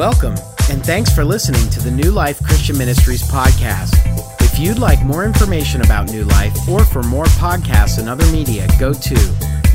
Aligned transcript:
Welcome, 0.00 0.32
and 0.70 0.82
thanks 0.82 1.14
for 1.14 1.26
listening 1.26 1.68
to 1.68 1.78
the 1.78 1.90
New 1.90 2.10
Life 2.10 2.42
Christian 2.42 2.78
Ministries 2.78 3.20
podcast. 3.20 3.92
If 4.40 4.58
you'd 4.58 4.78
like 4.78 5.04
more 5.04 5.26
information 5.26 5.82
about 5.82 6.10
New 6.10 6.24
Life 6.24 6.56
or 6.70 6.86
for 6.86 7.02
more 7.02 7.26
podcasts 7.26 7.98
and 7.98 8.08
other 8.08 8.24
media, 8.32 8.66
go 8.78 8.94
to 8.94 9.14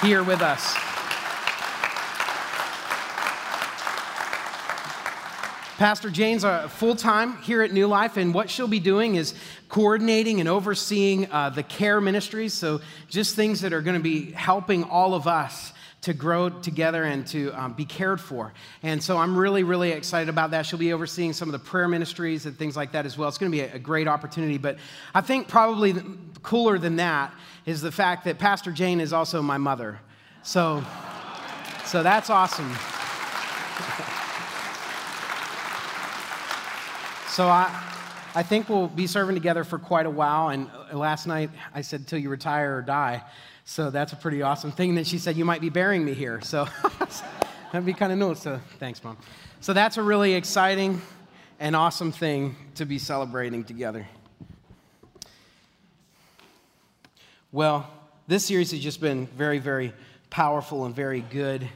here 0.01 0.23
with 0.23 0.41
us. 0.41 0.75
Pastor 5.77 6.09
Jane's 6.09 6.43
a 6.43 6.67
full 6.69 6.95
time 6.95 7.37
here 7.43 7.61
at 7.61 7.71
New 7.71 7.85
Life, 7.85 8.17
and 8.17 8.33
what 8.33 8.49
she'll 8.49 8.67
be 8.67 8.79
doing 8.79 9.13
is 9.13 9.35
coordinating 9.69 10.39
and 10.39 10.49
overseeing 10.49 11.31
uh, 11.31 11.51
the 11.51 11.61
care 11.61 12.01
ministries. 12.01 12.55
So, 12.55 12.81
just 13.09 13.35
things 13.35 13.61
that 13.61 13.73
are 13.73 13.81
going 13.81 13.95
to 13.95 14.01
be 14.01 14.31
helping 14.31 14.85
all 14.85 15.13
of 15.13 15.27
us 15.27 15.71
to 16.07 16.13
grow 16.13 16.47
together 16.49 17.03
and 17.03 17.27
to 17.27 17.51
um, 17.51 17.73
be 17.73 17.83
cared 17.83 18.21
for. 18.21 18.53
And 18.81 19.03
so 19.03 19.17
I'm 19.17 19.37
really, 19.37 19.63
really 19.63 19.91
excited 19.91 20.29
about 20.29 20.51
that. 20.51 20.65
She'll 20.65 20.79
be 20.79 20.93
overseeing 20.93 21.33
some 21.33 21.49
of 21.49 21.51
the 21.51 21.59
prayer 21.59 21.89
ministries 21.89 22.45
and 22.45 22.57
things 22.57 22.77
like 22.77 22.93
that 22.93 23.05
as 23.05 23.17
well. 23.17 23.27
It's 23.27 23.37
going 23.37 23.51
to 23.51 23.57
be 23.57 23.61
a, 23.61 23.73
a 23.73 23.79
great 23.79 24.07
opportunity. 24.07 24.57
But 24.57 24.77
I 25.13 25.19
think 25.19 25.49
probably 25.49 25.95
cooler 26.43 26.77
than 26.77 26.95
that 26.95 27.33
is 27.65 27.81
the 27.81 27.91
fact 27.91 28.23
that 28.23 28.39
Pastor 28.39 28.71
Jane 28.71 29.01
is 29.01 29.11
also 29.11 29.41
my 29.41 29.57
mother. 29.57 29.99
So, 30.43 30.81
so 31.83 32.03
that's 32.03 32.29
awesome. 32.29 32.69
so 37.27 37.49
I. 37.49 37.95
I 38.37 38.43
think 38.43 38.69
we'll 38.69 38.87
be 38.87 39.07
serving 39.07 39.33
together 39.33 39.63
for 39.63 39.79
quite 39.79 40.05
a 40.05 40.11
while. 40.11 40.49
And 40.49 40.69
uh, 40.93 40.95
last 40.95 41.25
night 41.25 41.49
I 41.73 41.81
said, 41.81 42.05
till 42.05 42.19
you 42.19 42.29
retire 42.29 42.77
or 42.77 42.81
die. 42.83 43.23
So 43.65 43.89
that's 43.89 44.13
a 44.13 44.15
pretty 44.15 44.43
awesome 44.43 44.71
thing. 44.71 44.89
And 44.89 44.97
then 44.99 45.05
she 45.05 45.17
said, 45.17 45.35
You 45.35 45.43
might 45.43 45.59
be 45.59 45.69
burying 45.69 46.05
me 46.05 46.13
here. 46.13 46.39
So 46.41 46.67
that'd 47.71 47.83
be 47.83 47.93
kind 47.93 48.11
of 48.11 48.19
nice. 48.19 48.43
So 48.43 48.61
thanks, 48.77 49.03
Mom. 49.03 49.17
So 49.59 49.73
that's 49.73 49.97
a 49.97 50.03
really 50.03 50.35
exciting 50.35 51.01
and 51.59 51.75
awesome 51.75 52.11
thing 52.11 52.55
to 52.75 52.85
be 52.85 52.99
celebrating 52.99 53.63
together. 53.63 54.07
Well, 57.51 57.89
this 58.27 58.45
series 58.45 58.69
has 58.69 58.81
just 58.81 59.01
been 59.01 59.25
very, 59.25 59.57
very 59.57 59.93
powerful 60.29 60.85
and 60.85 60.95
very 60.95 61.21
good. 61.21 61.67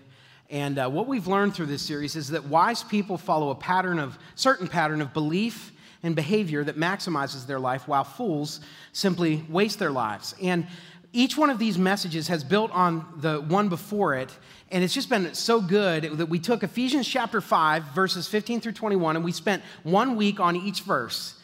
And 0.52 0.78
uh, 0.78 0.90
what 0.90 1.08
we've 1.08 1.25
learned 1.25 1.56
through 1.56 1.66
this 1.66 1.81
series 1.81 2.16
is 2.16 2.28
that 2.28 2.46
wise 2.46 2.84
people 2.84 3.18
follow 3.18 3.50
a 3.50 3.56
pattern 3.56 3.97
of 3.97 4.19
certain 4.35 4.68
pattern 4.68 5.02
of 5.02 5.12
belief 5.12 5.72
and 6.03 6.16
behavior 6.16 6.63
that 6.63 6.78
maximizes 6.78 7.45
their 7.45 7.59
life, 7.59 7.88
while 7.88 8.03
fools 8.03 8.62
simply 8.91 9.45
waste 9.50 9.79
their 9.79 9.91
lives. 9.91 10.35
And 10.41 10.67
each 11.13 11.38
one 11.38 11.50
of 11.50 11.59
these 11.59 11.78
messages 11.78 12.28
has 12.29 12.44
built 12.44 12.72
on 12.72 13.06
the 13.17 13.41
one 13.41 13.69
before 13.69 14.16
it, 14.16 14.35
and 14.72 14.84
it's 14.84 14.94
just 14.94 15.09
been 15.09 15.34
so 15.34 15.59
good 15.59 16.03
that 16.17 16.28
we 16.28 16.40
took 16.40 16.63
Ephesians 16.63 17.07
chapter 17.07 17.41
5, 17.41 17.84
verses 17.94 18.28
15 18.28 18.61
through 18.61 18.72
21, 18.72 19.17
and 19.17 19.25
we 19.25 19.34
spent 19.34 19.61
one 19.84 20.16
week 20.16 20.40
on 20.40 20.56
each 20.56 20.81
verse. 20.81 21.35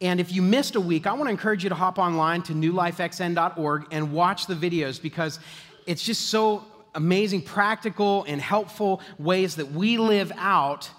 And 0.00 0.18
if 0.18 0.32
you 0.32 0.40
missed 0.40 0.76
a 0.76 0.80
week, 0.80 1.06
I 1.06 1.12
want 1.12 1.24
to 1.24 1.30
encourage 1.30 1.62
you 1.62 1.68
to 1.68 1.74
hop 1.74 1.98
online 1.98 2.42
to 2.44 2.54
newlifexn.org 2.54 3.86
and 3.90 4.12
watch 4.12 4.46
the 4.46 4.54
videos 4.54 5.00
because 5.00 5.38
it's 5.86 6.02
just 6.02 6.30
so 6.30 6.64
amazing, 6.94 7.42
practical, 7.42 8.24
and 8.26 8.40
helpful 8.40 9.02
ways 9.18 9.56
that 9.56 9.72
we 9.72 9.98
live 9.98 10.32
out 10.36 10.90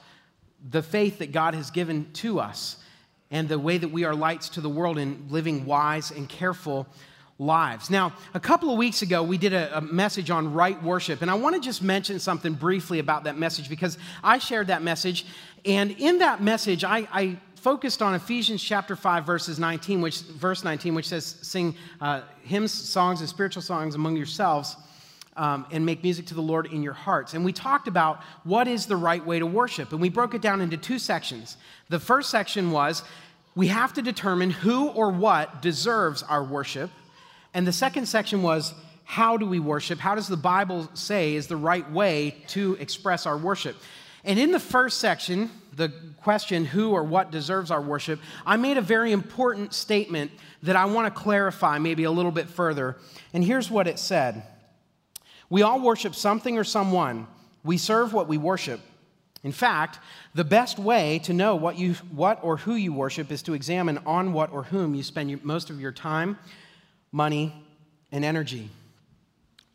the 0.70 0.84
faith 0.84 1.18
that 1.18 1.32
God 1.32 1.56
has 1.56 1.72
given 1.72 2.12
to 2.14 2.40
us 2.40 2.78
and 3.32 3.50
the 3.50 3.58
way 3.58 3.78
that 3.78 3.90
we 3.90 4.04
are 4.04 4.14
lights 4.14 4.50
to 4.50 4.62
the 4.62 4.70
world 4.70 4.98
in 4.98 5.26
living 5.30 5.66
wise 5.66 6.12
and 6.12 6.30
careful 6.30 6.86
lives. 7.40 7.90
Now, 7.90 8.14
a 8.36 8.40
couple 8.40 8.70
of 8.70 8.78
weeks 8.78 9.02
ago, 9.02 9.24
we 9.24 9.38
did 9.38 9.54
a, 9.54 9.78
a, 9.78 9.82
message 9.82 10.30
on 10.30 10.54
right 10.54 10.82
worship, 10.84 11.24
and 11.24 11.32
I 11.32 11.34
want 11.34 11.56
to 11.56 11.62
just 11.62 11.82
mention 11.82 12.20
something 12.20 12.54
briefly 12.54 13.00
about 13.00 13.24
that 13.24 13.38
message 13.38 13.68
because 13.68 13.98
I 14.24 14.38
shared 14.38 14.68
that 14.68 14.84
message, 14.84 15.26
and 15.66 15.92
in 15.92 16.20
that 16.20 16.44
message, 16.44 16.84
I, 16.84 17.08
I 17.12 17.40
focused 17.56 18.02
on 18.02 18.14
Ephesians 18.16 18.62
chapter 18.62 18.96
5, 18.96 19.26
verses 19.26 19.58
19, 19.58 20.02
which, 20.02 20.22
verse 20.22 20.64
19, 20.64 20.94
which 20.94 21.08
says, 21.08 21.26
Sing 21.26 21.76
uh, 22.00 22.22
hymns, 22.44 22.72
songs, 22.72 23.22
and 23.22 23.30
spiritual 23.30 23.64
songs 23.64 23.96
among 23.96 24.18
yourselves. 24.18 24.76
Um, 25.38 25.66
and 25.72 25.86
make 25.86 26.04
music 26.04 26.26
to 26.26 26.34
the 26.34 26.42
Lord 26.42 26.66
in 26.66 26.84
your 26.84 26.92
hearts. 26.92 27.34
And 27.34 27.46
we 27.46 27.54
talked 27.54 27.88
about 27.88 28.22
what 28.44 28.68
is 28.68 28.88
the 28.88 28.98
right 28.98 29.26
way 29.26 29.40
to 29.40 29.46
worship. 29.46 29.94
And 29.94 30.02
we 30.02 30.10
broke 30.10 30.34
it 30.34 30.42
down 30.42 30.60
into 30.60 30.76
two 30.76 31.00
sections. 31.00 31.56
The 31.88 32.02
first 32.02 32.30
section 32.30 32.72
was 32.72 33.02
we 33.56 33.68
have 33.68 33.94
to 33.94 34.02
determine 34.02 34.50
who 34.50 34.90
or 34.90 35.10
what 35.10 35.62
deserves 35.62 36.22
our 36.24 36.44
worship. 36.44 36.90
And 37.54 37.66
the 37.66 37.72
second 37.72 38.08
section 38.08 38.44
was 38.44 38.74
how 39.06 39.36
do 39.36 39.46
we 39.46 39.60
worship? 39.60 40.00
How 40.00 40.16
does 40.16 40.28
the 40.28 40.38
Bible 40.38 40.90
say 40.94 41.36
is 41.36 41.48
the 41.48 41.58
right 41.58 41.90
way 41.92 42.44
to 42.48 42.78
express 42.80 43.26
our 43.26 43.38
worship? 43.38 43.76
And 44.24 44.40
in 44.40 44.52
the 44.52 44.60
first 44.60 45.00
section, 45.00 45.50
the 45.76 45.92
question, 46.22 46.64
who 46.64 46.92
or 46.92 47.04
what 47.04 47.32
deserves 47.32 47.72
our 47.72 47.82
worship, 47.82 48.20
I 48.46 48.56
made 48.56 48.78
a 48.78 48.82
very 48.82 49.12
important 49.12 49.74
statement 49.74 50.32
that 50.64 50.76
I 50.76 50.86
want 50.86 51.14
to 51.14 51.22
clarify 51.22 51.80
maybe 51.80 52.04
a 52.04 52.12
little 52.12 52.32
bit 52.32 52.48
further. 52.48 52.98
And 53.34 53.44
here's 53.44 53.72
what 53.72 53.88
it 53.88 54.00
said 54.00 54.44
We 55.52 55.64
all 55.64 55.82
worship 55.82 56.16
something 56.16 56.58
or 56.58 56.64
someone, 56.64 57.28
we 57.64 57.78
serve 57.78 58.14
what 58.14 58.28
we 58.30 58.38
worship. 58.38 58.80
In 59.44 59.52
fact, 59.52 60.00
the 60.34 60.46
best 60.46 60.80
way 60.80 61.20
to 61.24 61.34
know 61.34 61.56
what, 61.56 61.78
you, 61.78 61.96
what 62.12 62.40
or 62.42 62.58
who 62.58 62.76
you 62.76 62.94
worship 62.94 63.32
is 63.32 63.42
to 63.44 63.54
examine 63.54 64.00
on 64.06 64.34
what 64.34 64.54
or 64.54 64.64
whom 64.64 64.96
you 64.96 65.04
spend 65.04 65.44
most 65.44 65.70
of 65.70 65.82
your 65.82 65.92
time, 65.92 66.38
money, 67.12 67.54
and 68.12 68.24
energy. 68.24 68.70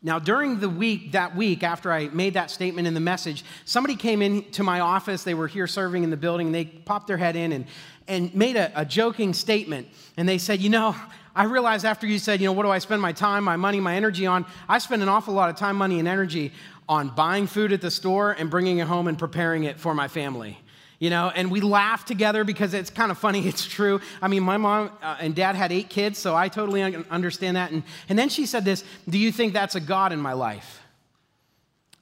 Now, 0.01 0.17
during 0.17 0.59
the 0.59 0.69
week, 0.69 1.11
that 1.11 1.35
week, 1.35 1.63
after 1.63 1.91
I 1.91 2.07
made 2.07 2.33
that 2.33 2.49
statement 2.49 2.87
in 2.87 2.93
the 2.95 2.99
message, 2.99 3.43
somebody 3.65 3.95
came 3.95 4.21
into 4.21 4.63
my 4.63 4.79
office. 4.79 5.23
They 5.23 5.33
were 5.33 5.47
here 5.47 5.67
serving 5.67 6.03
in 6.03 6.09
the 6.09 6.17
building, 6.17 6.47
and 6.47 6.55
they 6.55 6.65
popped 6.65 7.07
their 7.07 7.17
head 7.17 7.35
in 7.35 7.51
and, 7.51 7.65
and 8.07 8.33
made 8.33 8.55
a, 8.55 8.71
a 8.79 8.85
joking 8.85 9.33
statement. 9.33 9.89
And 10.15 10.27
they 10.27 10.37
said, 10.37 10.59
You 10.59 10.69
know, 10.69 10.95
I 11.37 11.43
realized 11.43 11.85
after 11.85 12.07
you 12.07 12.17
said, 12.17 12.41
You 12.41 12.47
know, 12.47 12.51
what 12.51 12.63
do 12.63 12.71
I 12.71 12.79
spend 12.79 13.01
my 13.01 13.13
time, 13.13 13.43
my 13.43 13.55
money, 13.55 13.79
my 13.79 13.95
energy 13.95 14.25
on? 14.25 14.45
I 14.67 14.79
spend 14.79 15.03
an 15.03 15.09
awful 15.09 15.35
lot 15.35 15.51
of 15.51 15.55
time, 15.55 15.75
money, 15.75 15.99
and 15.99 16.07
energy 16.07 16.51
on 16.89 17.09
buying 17.09 17.45
food 17.45 17.71
at 17.71 17.79
the 17.79 17.91
store 17.91 18.31
and 18.31 18.49
bringing 18.49 18.79
it 18.79 18.87
home 18.87 19.07
and 19.07 19.19
preparing 19.19 19.63
it 19.63 19.79
for 19.79 19.93
my 19.93 20.07
family 20.07 20.57
you 20.99 21.11
know? 21.11 21.31
And 21.35 21.51
we 21.51 21.61
laugh 21.61 22.05
together 22.05 22.43
because 22.43 22.73
it's 22.73 22.89
kind 22.89 23.11
of 23.11 23.19
funny 23.19 23.47
it's 23.47 23.67
true. 23.67 24.01
I 24.19 24.27
mean 24.27 24.41
my 24.41 24.57
mom 24.57 24.89
uh, 25.03 25.17
and 25.19 25.35
dad 25.35 25.55
had 25.55 25.71
eight 25.71 25.89
kids 25.89 26.17
so 26.17 26.35
i 26.35 26.49
totally 26.49 26.81
understand 26.81 27.55
that. 27.55 27.71
And, 27.71 27.83
and 28.09 28.17
then 28.17 28.29
she 28.29 28.47
said 28.47 28.65
this 28.65 28.83
do 29.07 29.19
you 29.19 29.31
think 29.31 29.53
that's 29.53 29.75
a 29.75 29.79
god 29.79 30.11
in 30.11 30.19
my 30.19 30.33
life? 30.33 30.81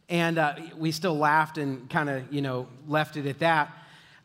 And 0.07 0.38
uh, 0.38 0.56
we 0.77 0.94
still 0.94 1.18
laughed 1.18 1.57
and 1.57 1.89
kind 1.89 2.10
of 2.10 2.31
you 2.31 2.42
know 2.42 2.68
left 2.88 3.18
it 3.18 3.25
at 3.25 3.39
that. 3.39 3.69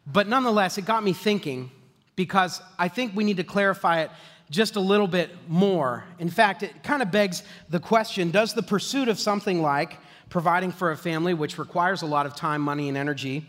But 0.07 0.29
nonetheless 0.29 0.79
it 0.79 0.85
got 0.85 1.03
me 1.03 1.15
thinking 1.15 1.73
because 2.17 2.61
i 2.79 2.87
think 2.87 3.17
we 3.17 3.25
need 3.25 3.39
to 3.39 3.45
clarify 3.45 4.03
it 4.03 4.11
just 4.51 4.77
a 4.77 4.81
little 4.81 5.07
bit 5.07 5.31
more 5.49 6.05
in 6.19 6.29
fact 6.29 6.63
it 6.63 6.83
kind 6.83 7.03
of 7.03 7.11
begs 7.11 7.43
the 7.69 7.81
question 7.81 8.31
does 8.31 8.53
the 8.53 8.63
pursuit 8.63 9.09
of 9.09 9.19
something 9.19 9.63
like 9.63 9.97
providing 10.31 10.71
for 10.73 10.93
a 10.93 10.97
family 10.97 11.35
which 11.35 11.59
requires 11.59 12.03
a 12.03 12.07
lot 12.07 12.25
of 12.25 12.35
time 12.35 12.63
money 12.63 12.89
and 12.89 12.97
energy 12.97 13.45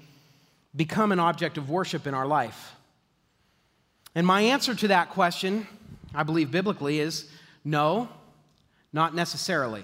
become 0.75 1.12
an 1.12 1.19
object 1.19 1.57
of 1.57 1.69
worship 1.69 2.07
in 2.07 2.13
our 2.13 2.25
life? 2.25 2.75
And 4.15 4.27
my 4.27 4.42
answer 4.42 4.75
to 4.75 4.89
that 4.89 5.12
question, 5.12 5.68
I 6.13 6.24
believe 6.24 6.51
biblically, 6.51 7.00
is 7.00 7.30
no, 7.63 8.09
not 8.92 9.15
necessarily. 9.15 9.83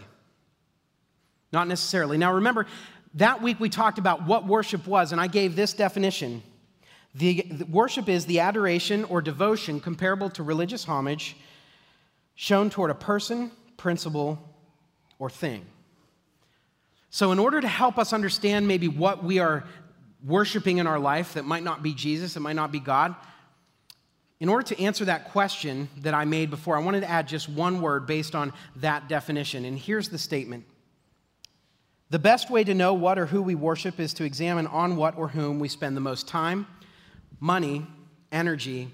Not 1.54 1.68
necessarily. 1.68 2.18
Now 2.18 2.34
remember, 2.34 2.66
that 3.14 3.42
week 3.42 3.60
we 3.60 3.70
talked 3.70 4.00
about 4.00 4.26
what 4.26 4.46
worship 4.46 4.86
was, 4.86 5.12
and 5.12 5.22
I 5.22 5.28
gave 5.28 5.56
this 5.56 5.74
definition. 5.74 6.44
The, 7.18 7.42
the, 7.42 7.66
worship 7.66 8.08
is 8.08 8.26
the 8.26 8.42
adoration 8.42 9.04
or 9.06 9.22
devotion 9.22 9.80
comparable 9.80 10.30
to 10.32 10.44
religious 10.44 10.84
homage 10.84 11.36
shown 12.36 12.70
toward 12.70 12.92
a 12.92 12.96
person, 12.96 13.52
principle, 13.76 14.38
or 15.18 15.30
thing. 15.30 15.66
So, 17.10 17.32
in 17.32 17.40
order 17.40 17.60
to 17.60 17.68
help 17.68 17.98
us 17.98 18.14
understand 18.14 18.68
maybe 18.68 18.88
what 18.88 19.24
we 19.24 19.40
are 19.40 19.64
worshiping 20.24 20.78
in 20.78 20.86
our 20.86 21.00
life 21.00 21.34
that 21.34 21.46
might 21.46 21.64
not 21.64 21.82
be 21.82 21.94
Jesus, 21.94 22.36
it 22.36 22.42
might 22.42 22.56
not 22.56 22.72
be 22.72 22.80
God, 22.80 23.16
in 24.40 24.50
order 24.50 24.64
to 24.68 24.80
answer 24.80 25.06
that 25.06 25.32
question 25.32 25.90
that 25.98 26.14
I 26.14 26.26
made 26.26 26.52
before, 26.52 26.78
I 26.78 26.82
wanted 26.82 27.02
to 27.02 27.10
add 27.10 27.28
just 27.28 27.50
one 27.50 27.82
word 27.82 28.06
based 28.06 28.36
on 28.36 28.54
that 28.76 29.10
definition. 29.10 29.66
And 29.66 29.80
here's 29.80 30.10
the 30.10 30.20
statement 30.20 30.66
The 32.12 32.20
best 32.20 32.52
way 32.52 32.64
to 32.64 32.76
know 32.76 32.94
what 32.94 33.18
or 33.18 33.26
who 33.26 33.42
we 33.42 33.56
worship 33.56 34.00
is 34.00 34.14
to 34.16 34.24
examine 34.24 34.68
on 34.68 34.96
what 34.96 35.18
or 35.18 35.30
whom 35.30 35.60
we 35.60 35.68
spend 35.68 35.98
the 35.98 36.02
most 36.02 36.28
time, 36.28 36.68
money, 37.40 37.86
energy, 38.32 38.92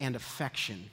and 0.00 0.16
affection. 0.16 0.90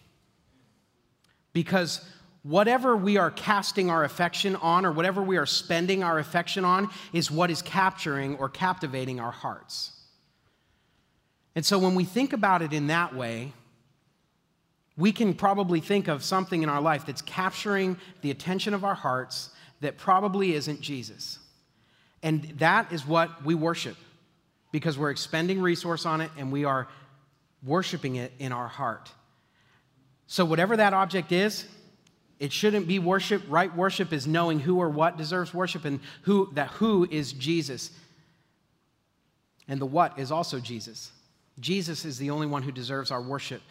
Because 1.53 2.07
whatever 2.43 2.95
we 2.95 3.17
are 3.17 3.31
casting 3.31 3.89
our 3.89 4.03
affection 4.03 4.55
on 4.57 4.85
or 4.85 4.91
whatever 4.91 5.21
we 5.21 5.37
are 5.37 5.45
spending 5.45 6.03
our 6.03 6.19
affection 6.19 6.63
on 6.63 6.89
is 7.13 7.31
what 7.31 7.49
is 7.49 7.61
capturing 7.61 8.35
or 8.37 8.49
captivating 8.49 9.19
our 9.19 9.31
hearts. 9.31 9.91
And 11.55 11.65
so 11.65 11.79
when 11.79 11.95
we 11.95 12.03
think 12.03 12.33
about 12.33 12.61
it 12.61 12.71
in 12.71 12.87
that 12.87 13.15
way, 13.15 13.53
we 14.95 15.11
can 15.11 15.33
probably 15.33 15.79
think 15.79 16.07
of 16.07 16.23
something 16.23 16.63
in 16.63 16.69
our 16.69 16.81
life 16.81 17.05
that's 17.05 17.21
capturing 17.21 17.97
the 18.21 18.31
attention 18.31 18.73
of 18.73 18.83
our 18.83 18.95
hearts 18.95 19.49
that 19.81 19.97
probably 19.97 20.53
isn't 20.53 20.81
Jesus. 20.81 21.39
And 22.23 22.43
that 22.57 22.91
is 22.91 23.05
what 23.05 23.45
we 23.45 23.55
worship 23.55 23.95
because 24.77 24.95
we're 24.95 25.09
expending 25.09 25.59
resource 25.59 26.05
on 26.05 26.21
it 26.21 26.29
and 26.37 26.51
we 26.51 26.63
are 26.63 26.87
worshiping 27.65 28.17
it 28.17 28.31
in 28.37 28.51
our 28.51 28.67
heart. 28.67 29.09
So, 30.27 30.45
whatever 30.45 30.77
that 30.77 30.93
object 30.93 31.31
is, 31.31 31.65
it 32.37 32.53
shouldn't 32.53 32.87
be 32.87 32.99
worship. 32.99 33.41
Right 33.49 33.75
worship 33.75 34.13
is 34.13 34.27
knowing 34.27 34.59
who 34.59 34.79
or 34.79 34.87
what 34.87 35.17
deserves 35.17 35.51
worship 35.51 35.83
and 35.83 35.99
who 36.21 36.51
that 36.53 36.67
who 36.67 37.07
is 37.09 37.33
Jesus. 37.33 37.89
And 39.67 39.81
the 39.81 39.87
what 39.87 40.19
is 40.19 40.31
also 40.31 40.59
Jesus. 40.59 41.11
Jesus 41.59 42.05
is 42.05 42.19
the 42.19 42.29
only 42.29 42.45
one 42.45 42.61
who 42.61 42.71
deserves 42.71 43.09
our 43.09 43.21
worship. 43.21 43.63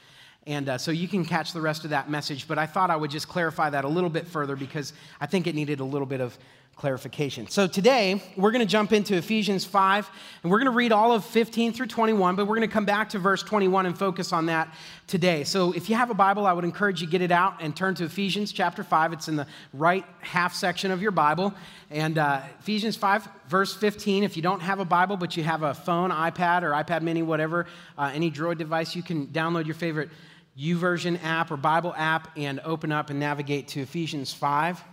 And 0.44 0.68
uh, 0.68 0.78
so 0.78 0.90
you 0.90 1.06
can 1.06 1.24
catch 1.24 1.52
the 1.52 1.60
rest 1.60 1.84
of 1.84 1.90
that 1.90 2.10
message, 2.10 2.48
but 2.48 2.58
I 2.58 2.66
thought 2.66 2.90
I 2.90 2.96
would 2.96 3.12
just 3.12 3.28
clarify 3.28 3.70
that 3.70 3.84
a 3.84 3.88
little 3.88 4.10
bit 4.10 4.26
further 4.26 4.56
because 4.56 4.92
I 5.20 5.26
think 5.26 5.46
it 5.46 5.54
needed 5.54 5.78
a 5.78 5.84
little 5.84 6.06
bit 6.06 6.20
of 6.20 6.36
clarification. 6.76 7.48
So 7.48 7.66
today, 7.66 8.22
we're 8.36 8.50
going 8.50 8.64
to 8.64 8.70
jump 8.70 8.92
into 8.92 9.16
Ephesians 9.16 9.64
5, 9.64 10.10
and 10.42 10.52
we're 10.52 10.58
going 10.58 10.70
to 10.70 10.76
read 10.76 10.92
all 10.92 11.12
of 11.12 11.24
15 11.24 11.72
through 11.72 11.86
21, 11.86 12.36
but 12.36 12.46
we're 12.46 12.54
going 12.54 12.68
to 12.68 12.72
come 12.72 12.84
back 12.84 13.08
to 13.10 13.18
verse 13.18 13.42
21 13.42 13.86
and 13.86 13.98
focus 13.98 14.30
on 14.30 14.46
that 14.46 14.68
today. 15.06 15.42
So 15.44 15.72
if 15.72 15.88
you 15.88 15.96
have 15.96 16.10
a 16.10 16.14
Bible, 16.14 16.46
I 16.46 16.52
would 16.52 16.66
encourage 16.66 17.00
you 17.00 17.06
get 17.06 17.22
it 17.22 17.30
out 17.30 17.54
and 17.60 17.74
turn 17.74 17.94
to 17.94 18.04
Ephesians 18.04 18.52
chapter 18.52 18.84
5. 18.84 19.14
It's 19.14 19.26
in 19.26 19.36
the 19.36 19.46
right 19.72 20.04
half 20.20 20.54
section 20.54 20.90
of 20.90 21.00
your 21.00 21.12
Bible. 21.12 21.54
And 21.90 22.18
uh, 22.18 22.42
Ephesians 22.60 22.94
5, 22.94 23.26
verse 23.48 23.74
15, 23.74 24.22
if 24.22 24.36
you 24.36 24.42
don't 24.42 24.60
have 24.60 24.78
a 24.78 24.84
Bible, 24.84 25.16
but 25.16 25.34
you 25.34 25.44
have 25.44 25.62
a 25.62 25.72
phone, 25.72 26.10
iPad, 26.10 26.62
or 26.62 26.72
iPad 26.72 27.00
mini, 27.00 27.22
whatever, 27.22 27.64
uh, 27.96 28.10
any 28.12 28.30
Droid 28.30 28.58
device, 28.58 28.94
you 28.94 29.02
can 29.02 29.28
download 29.28 29.64
your 29.64 29.74
favorite 29.74 30.10
YouVersion 30.58 31.24
app 31.24 31.50
or 31.50 31.56
Bible 31.56 31.94
app 31.96 32.36
and 32.36 32.60
open 32.60 32.92
up 32.92 33.08
and 33.08 33.18
navigate 33.18 33.68
to 33.68 33.80
Ephesians 33.80 34.34
5. 34.34 34.84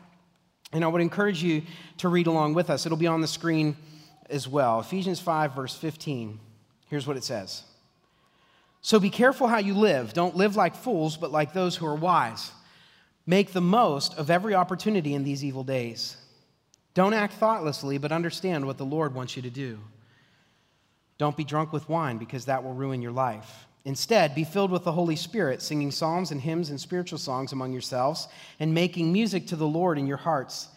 And 0.74 0.84
I 0.84 0.88
would 0.88 1.02
encourage 1.02 1.42
you 1.42 1.62
to 1.98 2.10
read 2.10 2.28
along 2.28 2.56
with 2.56 2.70
us. 2.70 2.86
It'll 2.86 2.98
be 2.98 3.08
on 3.08 3.22
the 3.22 3.28
screen 3.28 3.78
as 4.30 4.48
well. 4.48 4.80
Ephesians 4.80 5.20
5, 5.20 5.54
verse 5.54 5.76
15. 5.76 6.40
Here's 6.90 7.08
what 7.08 7.16
it 7.16 7.24
says 7.24 7.64
So 8.82 9.00
be 9.00 9.10
careful 9.10 9.48
how 9.48 9.60
you 9.60 9.76
live. 9.76 10.14
Don't 10.14 10.36
live 10.36 10.56
like 10.56 10.76
fools, 10.76 11.16
but 11.16 11.32
like 11.32 11.54
those 11.54 11.76
who 11.76 11.86
are 11.86 11.96
wise. 11.96 12.52
Make 13.26 13.54
the 13.54 13.62
most 13.62 14.18
of 14.18 14.30
every 14.30 14.54
opportunity 14.54 15.14
in 15.14 15.24
these 15.24 15.46
evil 15.46 15.64
days. 15.64 16.18
Don't 16.94 17.14
act 17.14 17.34
thoughtlessly, 17.36 17.98
but 17.98 18.12
understand 18.12 18.66
what 18.66 18.78
the 18.78 18.86
Lord 18.86 19.16
wants 19.16 19.36
you 19.36 19.42
to 19.44 19.50
do. 19.50 19.80
Don't 21.18 21.38
be 21.38 21.44
drunk 21.44 21.72
with 21.72 21.88
wine, 21.88 22.18
because 22.18 22.46
that 22.46 22.64
will 22.64 22.74
ruin 22.74 23.02
your 23.02 23.12
life. 23.12 23.68
Instead, 23.86 24.34
be 24.34 24.46
filled 24.46 24.72
with 24.72 24.86
the 24.86 24.94
Holy 24.94 25.16
Spirit, 25.16 25.62
singing 25.62 25.92
psalms 25.92 26.32
and 26.32 26.40
hymns 26.40 26.70
and 26.70 26.80
spiritual 26.80 27.20
songs 27.20 27.52
among 27.52 27.74
yourselves, 27.74 28.28
and 28.60 28.74
making 28.74 29.12
music 29.12 29.48
to 29.48 29.58
the 29.58 29.68
Lord 29.68 29.98
in 29.98 30.08
your 30.08 30.18
hearts. 30.18 30.70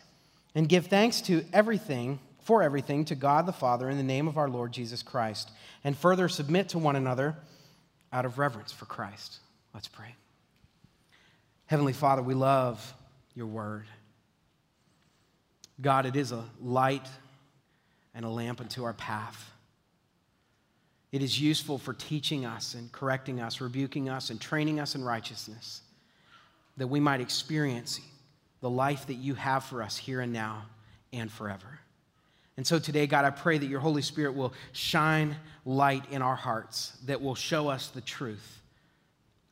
And 0.55 0.69
give 0.69 0.87
thanks 0.87 1.21
to 1.23 1.45
everything, 1.53 2.19
for 2.41 2.63
everything, 2.63 3.05
to 3.07 3.15
God 3.15 3.47
the 3.47 3.53
Father 3.53 3.89
in 3.89 3.97
the 3.97 4.03
name 4.03 4.27
of 4.27 4.39
our 4.39 4.49
Lord 4.49 4.73
Jesus 4.73 5.03
Christ. 5.03 5.51
And 5.85 5.97
further 5.97 6.29
submit 6.29 6.71
to 6.71 6.79
one 6.79 6.97
another 6.97 7.37
out 8.13 8.25
of 8.25 8.39
reverence 8.39 8.73
for 8.73 8.87
Christ. 8.87 9.39
Let's 9.73 9.89
pray. 9.89 10.17
Heavenly 11.67 11.93
Father, 11.93 12.23
we 12.23 12.35
love 12.35 12.95
your 13.35 13.47
word. 13.47 13.85
God, 15.81 16.07
it 16.07 16.17
is 16.17 16.33
a 16.33 16.45
light 16.61 17.07
and 18.15 18.25
a 18.25 18.31
lamp 18.31 18.61
unto 18.61 18.85
our 18.85 18.95
path. 18.95 19.51
It 21.17 21.23
is 21.23 21.41
useful 21.41 21.79
for 21.79 21.95
teaching 21.95 22.45
us 22.45 22.75
and 22.75 22.93
correcting 22.93 23.41
us, 23.41 23.63
rebuking 23.63 24.11
us, 24.11 24.29
and 24.29 24.39
training 24.39 24.79
us 24.79 24.95
in 24.95 25.03
righteousness, 25.03 25.81
that 26.77 26.89
we 26.89 27.01
might 27.01 27.23
experience 27.23 28.01
the 28.61 28.69
life 28.69 29.07
that 29.07 29.15
you 29.15 29.35
have 29.35 29.65
for 29.65 29.83
us 29.83 29.97
here 29.97 30.21
and 30.21 30.31
now 30.31 30.67
and 31.15 31.33
forever. 31.33 31.81
And 32.59 32.67
so 32.67 32.79
today, 32.79 33.07
God, 33.07 33.25
I 33.25 33.31
pray 33.31 33.57
that 33.57 33.65
your 33.65 33.81
Holy 33.81 34.03
Spirit 34.03 34.35
will 34.35 34.53
shine 34.73 35.35
light 35.65 36.05
in 36.11 36.21
our 36.21 36.37
hearts, 36.37 36.99
that 37.07 37.23
will 37.23 37.35
show 37.35 37.69
us 37.69 37.89
the 37.89 38.03
truth 38.03 38.61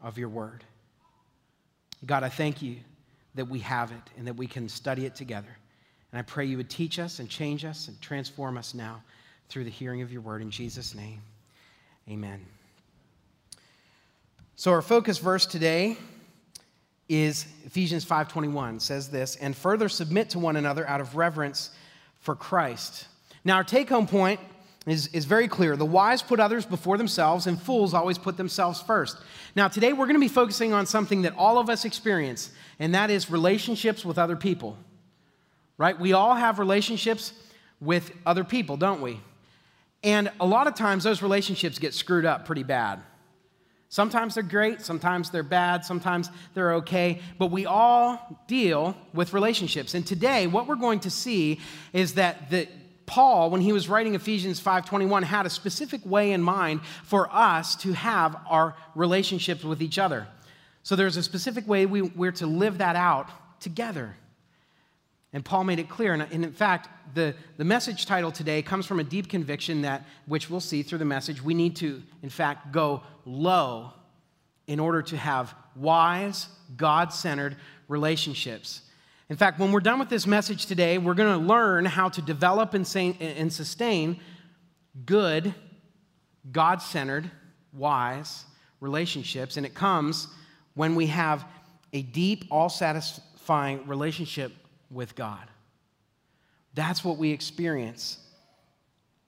of 0.02 0.18
your 0.18 0.28
word. 0.28 0.64
God, 2.04 2.24
I 2.24 2.28
thank 2.28 2.60
you 2.60 2.76
that 3.36 3.46
we 3.46 3.60
have 3.60 3.90
it 3.90 4.10
and 4.18 4.26
that 4.26 4.36
we 4.36 4.46
can 4.46 4.68
study 4.68 5.06
it 5.06 5.14
together. 5.14 5.56
And 6.12 6.18
I 6.18 6.22
pray 6.24 6.44
you 6.44 6.58
would 6.58 6.68
teach 6.68 6.98
us 6.98 7.20
and 7.20 7.30
change 7.30 7.64
us 7.64 7.88
and 7.88 7.98
transform 8.02 8.58
us 8.58 8.74
now 8.74 9.02
through 9.48 9.64
the 9.64 9.70
hearing 9.70 10.02
of 10.02 10.12
your 10.12 10.20
word 10.20 10.42
in 10.42 10.50
Jesus' 10.50 10.94
name. 10.94 11.22
Amen. 12.08 12.44
So 14.56 14.72
our 14.72 14.82
focus 14.82 15.18
verse 15.18 15.46
today 15.46 15.96
is 17.08 17.46
Ephesians 17.64 18.04
5:21 18.04 18.80
says 18.80 19.08
this, 19.08 19.36
and 19.36 19.56
further 19.56 19.88
submit 19.88 20.30
to 20.30 20.38
one 20.38 20.56
another 20.56 20.86
out 20.88 21.00
of 21.00 21.16
reverence 21.16 21.70
for 22.20 22.34
Christ. 22.34 23.06
Now 23.44 23.56
our 23.56 23.64
take-home 23.64 24.06
point 24.06 24.40
is, 24.86 25.08
is 25.08 25.24
very 25.24 25.48
clear. 25.48 25.76
The 25.76 25.84
wise 25.84 26.22
put 26.22 26.40
others 26.40 26.66
before 26.66 26.98
themselves, 26.98 27.46
and 27.46 27.60
fools 27.60 27.94
always 27.94 28.18
put 28.18 28.36
themselves 28.36 28.82
first. 28.82 29.16
Now, 29.56 29.68
today 29.68 29.92
we're 29.92 30.06
going 30.06 30.14
to 30.16 30.20
be 30.20 30.28
focusing 30.28 30.72
on 30.72 30.86
something 30.86 31.22
that 31.22 31.34
all 31.36 31.58
of 31.58 31.70
us 31.70 31.84
experience, 31.84 32.50
and 32.78 32.94
that 32.94 33.10
is 33.10 33.30
relationships 33.30 34.04
with 34.04 34.18
other 34.18 34.36
people. 34.36 34.76
Right? 35.78 35.98
We 35.98 36.12
all 36.12 36.34
have 36.34 36.58
relationships 36.58 37.32
with 37.80 38.12
other 38.26 38.44
people, 38.44 38.76
don't 38.76 39.00
we? 39.00 39.20
And 40.04 40.30
a 40.38 40.46
lot 40.46 40.66
of 40.66 40.74
times 40.74 41.02
those 41.02 41.22
relationships 41.22 41.78
get 41.78 41.94
screwed 41.94 42.26
up 42.26 42.44
pretty 42.44 42.62
bad. 42.62 43.02
Sometimes 43.88 44.34
they're 44.34 44.42
great, 44.42 44.82
sometimes 44.82 45.30
they're 45.30 45.42
bad, 45.42 45.84
sometimes 45.84 46.28
they're 46.52 46.74
okay, 46.74 47.20
but 47.38 47.50
we 47.50 47.64
all 47.64 48.44
deal 48.46 48.96
with 49.14 49.32
relationships. 49.32 49.94
And 49.94 50.06
today 50.06 50.46
what 50.46 50.66
we're 50.66 50.74
going 50.74 51.00
to 51.00 51.10
see 51.10 51.60
is 51.92 52.14
that 52.14 52.50
the 52.50 52.68
Paul, 53.06 53.50
when 53.50 53.60
he 53.60 53.72
was 53.72 53.88
writing 53.88 54.14
Ephesians 54.14 54.60
5:21, 54.60 55.24
had 55.24 55.46
a 55.46 55.50
specific 55.50 56.04
way 56.04 56.32
in 56.32 56.42
mind 56.42 56.80
for 57.04 57.28
us 57.32 57.76
to 57.76 57.92
have 57.92 58.36
our 58.48 58.74
relationships 58.94 59.62
with 59.62 59.82
each 59.82 59.98
other. 59.98 60.26
So 60.82 60.96
there's 60.96 61.16
a 61.16 61.22
specific 61.22 61.68
way 61.68 61.86
we, 61.86 62.02
we're 62.02 62.32
to 62.32 62.46
live 62.46 62.78
that 62.78 62.96
out 62.96 63.28
together. 63.60 64.16
And 65.34 65.44
Paul 65.44 65.64
made 65.64 65.80
it 65.80 65.88
clear. 65.88 66.14
And 66.14 66.32
in 66.32 66.52
fact, 66.52 66.88
the, 67.14 67.34
the 67.56 67.64
message 67.64 68.06
title 68.06 68.30
today 68.30 68.62
comes 68.62 68.86
from 68.86 69.00
a 69.00 69.04
deep 69.04 69.28
conviction 69.28 69.82
that, 69.82 70.06
which 70.26 70.48
we'll 70.48 70.60
see 70.60 70.82
through 70.84 70.98
the 70.98 71.04
message, 71.04 71.42
we 71.42 71.54
need 71.54 71.74
to, 71.76 72.02
in 72.22 72.30
fact, 72.30 72.70
go 72.70 73.02
low 73.26 73.92
in 74.68 74.78
order 74.78 75.02
to 75.02 75.16
have 75.16 75.52
wise, 75.74 76.48
God 76.76 77.12
centered 77.12 77.56
relationships. 77.88 78.82
In 79.28 79.36
fact, 79.36 79.58
when 79.58 79.72
we're 79.72 79.80
done 79.80 79.98
with 79.98 80.08
this 80.08 80.26
message 80.26 80.66
today, 80.66 80.98
we're 80.98 81.14
going 81.14 81.40
to 81.40 81.44
learn 81.44 81.84
how 81.84 82.08
to 82.10 82.22
develop 82.22 82.74
and, 82.74 82.86
and 83.20 83.52
sustain 83.52 84.20
good, 85.04 85.52
God 86.52 86.80
centered, 86.80 87.28
wise 87.72 88.44
relationships. 88.80 89.56
And 89.56 89.66
it 89.66 89.74
comes 89.74 90.28
when 90.74 90.94
we 90.94 91.08
have 91.08 91.44
a 91.92 92.02
deep, 92.02 92.44
all 92.52 92.68
satisfying 92.68 93.84
relationship 93.88 94.52
with 94.94 95.14
God. 95.14 95.46
That's 96.74 97.04
what 97.04 97.18
we 97.18 97.30
experience 97.30 98.18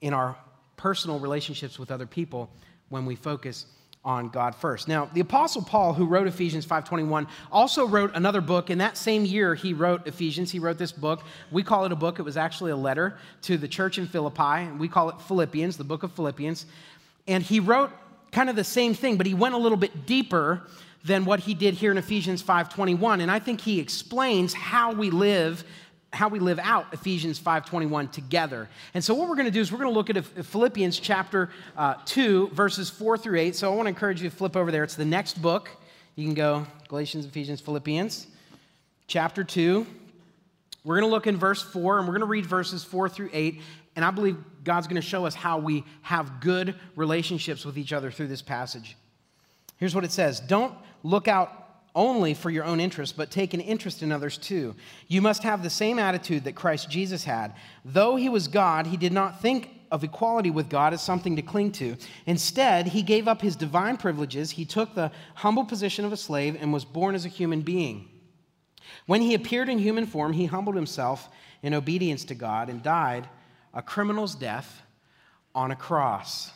in 0.01 0.13
our 0.13 0.37
personal 0.75 1.19
relationships 1.19 1.79
with 1.79 1.91
other 1.91 2.05
people 2.05 2.49
when 2.89 3.05
we 3.05 3.15
focus 3.15 3.65
on 4.05 4.29
God 4.29 4.55
first. 4.55 4.87
Now, 4.87 5.09
the 5.13 5.19
apostle 5.19 5.61
Paul 5.61 5.93
who 5.93 6.05
wrote 6.05 6.27
Ephesians 6.27 6.65
5:21 6.65 7.27
also 7.51 7.85
wrote 7.85 8.11
another 8.15 8.39
book 8.39 8.69
in 8.69 8.77
that 8.77 8.95
same 8.95 9.25
year 9.25 9.53
he 9.53 9.73
wrote 9.73 10.07
Ephesians. 10.07 10.49
He 10.49 10.59
wrote 10.59 10.77
this 10.77 10.93
book. 10.93 11.23
We 11.51 11.61
call 11.61 11.83
it 11.85 11.91
a 11.91 11.95
book. 11.95 12.17
It 12.17 12.21
was 12.21 12.37
actually 12.37 12.71
a 12.71 12.77
letter 12.77 13.17
to 13.43 13.57
the 13.57 13.67
church 13.67 13.97
in 13.97 14.07
Philippi, 14.07 14.63
and 14.63 14.79
we 14.79 14.87
call 14.87 15.09
it 15.09 15.19
Philippians, 15.21 15.75
the 15.75 15.83
book 15.83 16.03
of 16.03 16.13
Philippians. 16.13 16.65
And 17.27 17.43
he 17.43 17.59
wrote 17.59 17.91
kind 18.31 18.49
of 18.49 18.55
the 18.55 18.63
same 18.63 18.93
thing, 18.93 19.17
but 19.17 19.25
he 19.25 19.33
went 19.33 19.55
a 19.55 19.57
little 19.57 19.77
bit 19.77 20.05
deeper 20.05 20.61
than 21.07 21.23
what 21.25 21.39
he 21.39 21.53
did 21.53 21.73
here 21.73 21.89
in 21.89 21.97
Ephesians 21.97 22.43
5:21 22.43 23.21
and 23.21 23.31
I 23.31 23.39
think 23.39 23.61
he 23.61 23.79
explains 23.79 24.53
how 24.53 24.93
we 24.93 25.09
live 25.09 25.63
how 26.13 26.27
we 26.27 26.39
live 26.39 26.59
out 26.59 26.93
Ephesians 26.93 27.39
5:21 27.39 28.11
together. 28.11 28.69
And 28.93 29.03
so 29.03 29.13
what 29.13 29.27
we're 29.27 29.35
going 29.35 29.45
to 29.45 29.51
do 29.51 29.61
is 29.61 29.71
we're 29.71 29.79
going 29.79 29.91
to 29.91 29.97
look 29.97 30.09
at 30.09 30.45
Philippians 30.45 30.99
chapter 30.99 31.49
uh, 31.75 31.95
2 32.05 32.49
verses 32.49 32.89
4 32.89 33.17
through 33.17 33.39
8. 33.39 33.55
So 33.55 33.71
I 33.71 33.75
want 33.75 33.85
to 33.85 33.89
encourage 33.89 34.21
you 34.21 34.29
to 34.29 34.35
flip 34.35 34.55
over 34.55 34.71
there. 34.71 34.83
It's 34.83 34.95
the 34.95 35.05
next 35.05 35.41
book. 35.41 35.69
You 36.15 36.25
can 36.25 36.33
go 36.33 36.65
Galatians, 36.87 37.25
Ephesians, 37.25 37.61
Philippians, 37.61 38.27
chapter 39.07 39.43
2. 39.43 39.85
We're 40.83 40.99
going 40.99 41.09
to 41.09 41.13
look 41.13 41.27
in 41.27 41.37
verse 41.37 41.61
4 41.61 41.99
and 41.99 42.07
we're 42.07 42.13
going 42.13 42.21
to 42.21 42.27
read 42.27 42.45
verses 42.45 42.83
4 42.83 43.09
through 43.09 43.29
8. 43.33 43.61
And 43.95 44.05
I 44.05 44.11
believe 44.11 44.37
God's 44.63 44.87
going 44.87 45.01
to 45.01 45.07
show 45.07 45.25
us 45.25 45.35
how 45.35 45.57
we 45.57 45.83
have 46.03 46.39
good 46.39 46.75
relationships 46.95 47.65
with 47.65 47.77
each 47.77 47.93
other 47.93 48.11
through 48.11 48.27
this 48.27 48.41
passage. 48.41 48.95
Here's 49.77 49.95
what 49.95 50.03
it 50.03 50.11
says 50.11 50.39
Don't 50.39 50.73
look 51.03 51.27
out 51.27 51.63
only 51.95 52.35
for 52.35 52.51
your 52.51 52.63
own 52.63 52.79
interest, 52.79 53.17
but 53.17 53.31
take 53.31 53.55
an 53.55 53.59
interest 53.59 54.03
in 54.03 54.11
others 54.11 54.37
too. 54.37 54.75
You 55.07 55.21
must 55.21 55.41
have 55.43 55.63
the 55.63 55.69
same 55.69 55.97
attitude 55.97 56.43
that 56.43 56.53
Christ 56.53 56.89
Jesus 56.89 57.23
had. 57.23 57.55
Though 57.83 58.15
he 58.15 58.29
was 58.29 58.47
God, 58.47 58.85
he 58.85 58.97
did 58.97 59.11
not 59.11 59.41
think 59.41 59.71
of 59.89 60.03
equality 60.03 60.51
with 60.51 60.69
God 60.69 60.93
as 60.93 61.01
something 61.01 61.35
to 61.37 61.41
cling 61.41 61.71
to. 61.73 61.97
Instead, 62.25 62.87
he 62.87 63.01
gave 63.01 63.27
up 63.27 63.41
his 63.41 63.55
divine 63.55 63.97
privileges. 63.97 64.51
He 64.51 64.65
took 64.65 64.93
the 64.93 65.11
humble 65.35 65.65
position 65.65 66.05
of 66.05 66.13
a 66.13 66.17
slave 66.17 66.57
and 66.59 66.71
was 66.71 66.85
born 66.85 67.15
as 67.15 67.25
a 67.25 67.29
human 67.29 67.61
being. 67.61 68.07
When 69.07 69.21
he 69.21 69.33
appeared 69.33 69.69
in 69.69 69.79
human 69.79 70.05
form, 70.05 70.33
he 70.33 70.45
humbled 70.45 70.75
himself 70.75 71.29
in 71.63 71.73
obedience 71.73 72.25
to 72.25 72.35
God 72.35 72.69
and 72.69 72.83
died 72.83 73.27
a 73.73 73.81
criminal's 73.81 74.35
death 74.35 74.81
on 75.55 75.71
a 75.71 75.75
cross. 75.75 76.51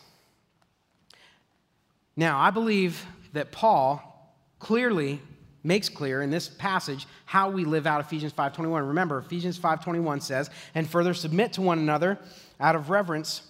Now, 2.16 2.40
I 2.40 2.52
believe 2.52 3.06
that 3.34 3.52
Paul 3.52 4.36
clearly 4.60 5.22
makes 5.64 5.90
clear 5.90 6.22
in 6.22 6.32
this 6.32 6.50
passage 6.50 7.08
how 7.26 7.50
we 7.50 7.66
live 7.66 7.86
out 7.86 8.02
Ephesians 8.02 8.34
5:21. 8.34 8.88
Remember, 8.88 9.20
Ephesians 9.20 9.58
5:21 9.58 10.22
says, 10.22 10.50
"And 10.74 10.90
further 10.90 11.14
submit 11.14 11.54
to 11.54 11.62
one 11.62 11.80
another 11.80 12.20
out 12.60 12.76
of 12.76 12.90
reverence 12.90 13.42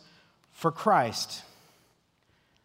for 0.51 0.71
Christ." 0.71 1.43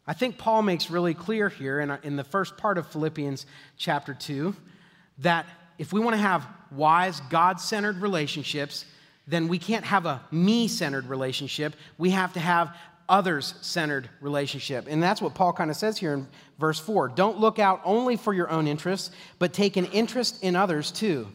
I 0.06 0.12
think 0.12 0.38
Paul 0.38 0.62
makes 0.62 0.90
really 0.90 1.14
clear 1.14 1.48
here 1.48 1.80
in, 1.80 1.90
in 2.02 2.16
the 2.16 2.24
first 2.24 2.56
part 2.56 2.78
of 2.78 2.86
Philippians 2.86 3.46
chapter 3.76 4.14
2 4.14 4.54
that 5.18 5.46
if 5.78 5.92
we 5.92 6.00
want 6.00 6.14
to 6.14 6.22
have 6.22 6.46
wise, 6.70 7.20
God 7.28 7.60
centered 7.60 8.00
relationships, 8.00 8.84
then 9.26 9.48
we 9.48 9.58
can't 9.58 9.84
have 9.84 10.06
a 10.06 10.22
me 10.30 10.68
centered 10.68 11.06
relationship. 11.06 11.74
We 11.98 12.10
have 12.10 12.32
to 12.34 12.40
have 12.40 12.76
others 13.08 13.54
centered 13.60 14.08
relationship. 14.20 14.86
And 14.88 15.02
that's 15.02 15.20
what 15.20 15.34
Paul 15.34 15.52
kind 15.52 15.70
of 15.70 15.76
says 15.76 15.98
here 15.98 16.14
in 16.14 16.26
verse 16.58 16.78
4. 16.78 17.08
Don't 17.08 17.38
look 17.38 17.58
out 17.58 17.80
only 17.84 18.16
for 18.16 18.32
your 18.32 18.50
own 18.50 18.66
interests, 18.66 19.10
but 19.38 19.52
take 19.52 19.76
an 19.76 19.86
interest 19.86 20.42
in 20.42 20.56
others 20.56 20.90
too. 20.90 21.28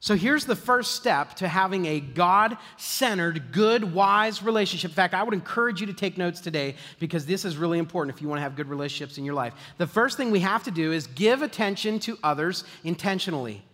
So 0.00 0.14
here's 0.14 0.44
the 0.44 0.54
first 0.54 0.94
step 0.94 1.34
to 1.36 1.48
having 1.48 1.86
a 1.86 1.98
God 1.98 2.56
centered, 2.76 3.50
good, 3.50 3.92
wise 3.92 4.44
relationship. 4.44 4.92
In 4.92 4.94
fact, 4.94 5.12
I 5.12 5.24
would 5.24 5.34
encourage 5.34 5.80
you 5.80 5.88
to 5.88 5.92
take 5.92 6.16
notes 6.16 6.40
today 6.40 6.76
because 7.00 7.26
this 7.26 7.44
is 7.44 7.56
really 7.56 7.80
important 7.80 8.14
if 8.14 8.22
you 8.22 8.28
want 8.28 8.38
to 8.38 8.44
have 8.44 8.54
good 8.54 8.68
relationships 8.68 9.18
in 9.18 9.24
your 9.24 9.34
life. 9.34 9.54
The 9.78 9.88
first 9.88 10.16
thing 10.16 10.30
we 10.30 10.40
have 10.40 10.62
to 10.64 10.70
do 10.70 10.92
is 10.92 11.08
give 11.08 11.42
attention 11.42 11.98
to 12.00 12.16
others 12.22 12.62
intentionally. 12.84 13.64